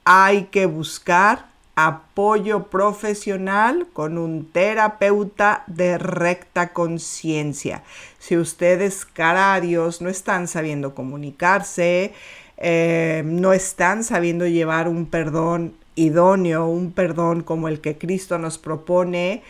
hay 0.06 0.46
que 0.46 0.66
buscar 0.66 1.48
apoyo 1.76 2.63
profesional 2.70 3.88
con 3.94 4.18
un 4.18 4.52
terapeuta 4.52 5.63
de 5.68 6.00
recta 6.00 6.74
conciencia. 6.74 7.84
Si 8.18 8.36
ustedes, 8.36 9.06
cara 9.06 9.54
a 9.54 9.62
Dios, 9.62 10.02
no 10.02 10.10
están 10.10 10.48
sabiendo 10.48 10.96
comunicarse, 10.96 12.13
eh, 12.58 13.22
no 13.26 13.54
están 13.54 14.04
sabiendo 14.04 14.48
llevar 14.48 14.88
un 14.88 15.06
perdón 15.06 15.76
idóneo, 15.96 16.66
un 16.66 16.92
perdón 16.92 17.44
como 17.44 17.68
el 17.68 17.80
que 17.80 17.98
Cristo 17.98 18.40
nos 18.40 18.58
propone, 18.58 19.44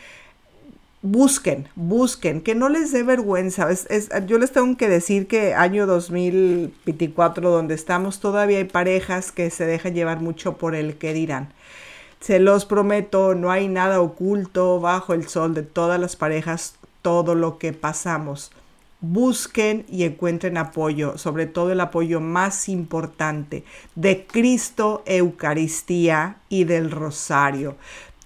busquen, 1.02 1.68
busquen, 1.76 2.40
que 2.40 2.54
no 2.54 2.68
les 2.68 2.92
dé 2.92 3.02
vergüenza. 3.02 3.68
yo 4.26 4.38
les 4.38 4.52
tengo 4.52 4.76
que 4.76 4.88
decir 4.88 5.26
que 5.26 5.54
año 5.54 5.86
2024, 5.86 7.50
donde 7.50 7.74
estamos, 7.74 8.20
todavía 8.20 8.58
hay 8.58 8.64
parejas 8.64 9.32
que 9.32 9.50
se 9.50 9.66
dejan 9.66 9.94
llevar 9.94 10.20
mucho 10.20 10.56
por 10.56 10.74
el 10.74 10.96
que 10.96 11.12
dirán. 11.12 11.52
Se 12.20 12.40
los 12.40 12.64
prometo, 12.64 13.34
no 13.34 13.50
hay 13.50 13.68
nada 13.68 14.00
oculto 14.00 14.80
bajo 14.80 15.14
el 15.14 15.28
sol 15.28 15.54
de 15.54 15.62
todas 15.62 16.00
las 16.00 16.16
parejas, 16.16 16.74
todo 17.00 17.36
lo 17.36 17.58
que 17.58 17.72
pasamos. 17.72 18.50
Busquen 19.00 19.86
y 19.88 20.02
encuentren 20.02 20.56
apoyo, 20.56 21.16
sobre 21.18 21.46
todo 21.46 21.70
el 21.70 21.80
apoyo 21.80 22.20
más 22.20 22.68
importante 22.68 23.62
de 23.94 24.26
Cristo, 24.26 25.04
Eucaristía 25.06 26.38
y 26.48 26.64
del 26.64 26.90
Rosario. 26.90 27.76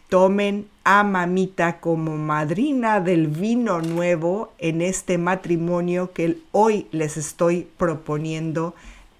Tomen 0.09 0.72
a 0.85 1.05
mamita 1.05 1.81
como 1.81 2.16
madrina 2.16 3.01
del 3.01 3.29
vino 3.29 3.81
nuevo 3.81 4.53
en 4.59 4.83
este 4.83 5.18
matrimonio 5.18 6.12
que 6.12 6.38
hoy 6.51 6.88
les 6.90 7.16
estoy 7.16 7.68
proponiendo 7.77 8.75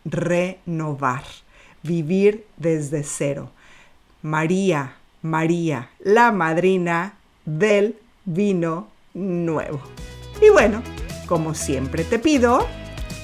renovar, 0.05 1.25
vivir 1.83 2.45
desde 2.57 3.05
cero. 3.05 3.51
María, 4.23 4.97
María, 5.23 5.91
la 6.01 6.33
madrina 6.33 7.15
del 7.45 7.97
vino 8.25 8.89
nuevo. 9.15 9.81
Y 10.41 10.51
bueno, 10.51 10.83
como 11.27 11.55
siempre 11.55 12.05
te 12.05 12.19
pido, 12.19 12.67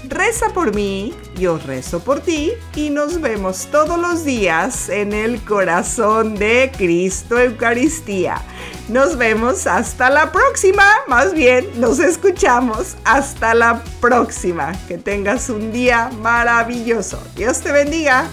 Reza 0.09 0.49
por 0.55 0.75
mí, 0.75 1.14
yo 1.37 1.59
rezo 1.59 2.01
por 2.01 2.21
ti 2.21 2.53
y 2.75 2.88
nos 2.88 3.21
vemos 3.21 3.68
todos 3.71 3.99
los 3.99 4.25
días 4.25 4.88
en 4.88 5.12
el 5.12 5.38
corazón 5.44 6.35
de 6.35 6.73
Cristo 6.75 7.38
Eucaristía. 7.38 8.40
Nos 8.88 9.18
vemos 9.18 9.66
hasta 9.66 10.09
la 10.09 10.33
próxima, 10.33 10.83
más 11.09 11.35
bien 11.35 11.68
nos 11.79 11.99
escuchamos 11.99 12.97
hasta 13.05 13.53
la 13.53 13.85
próxima. 14.01 14.73
Que 14.88 14.97
tengas 14.97 15.51
un 15.51 15.73
día 15.73 16.11
maravilloso. 16.23 17.23
Dios 17.37 17.61
te 17.61 17.71
bendiga. 17.71 18.27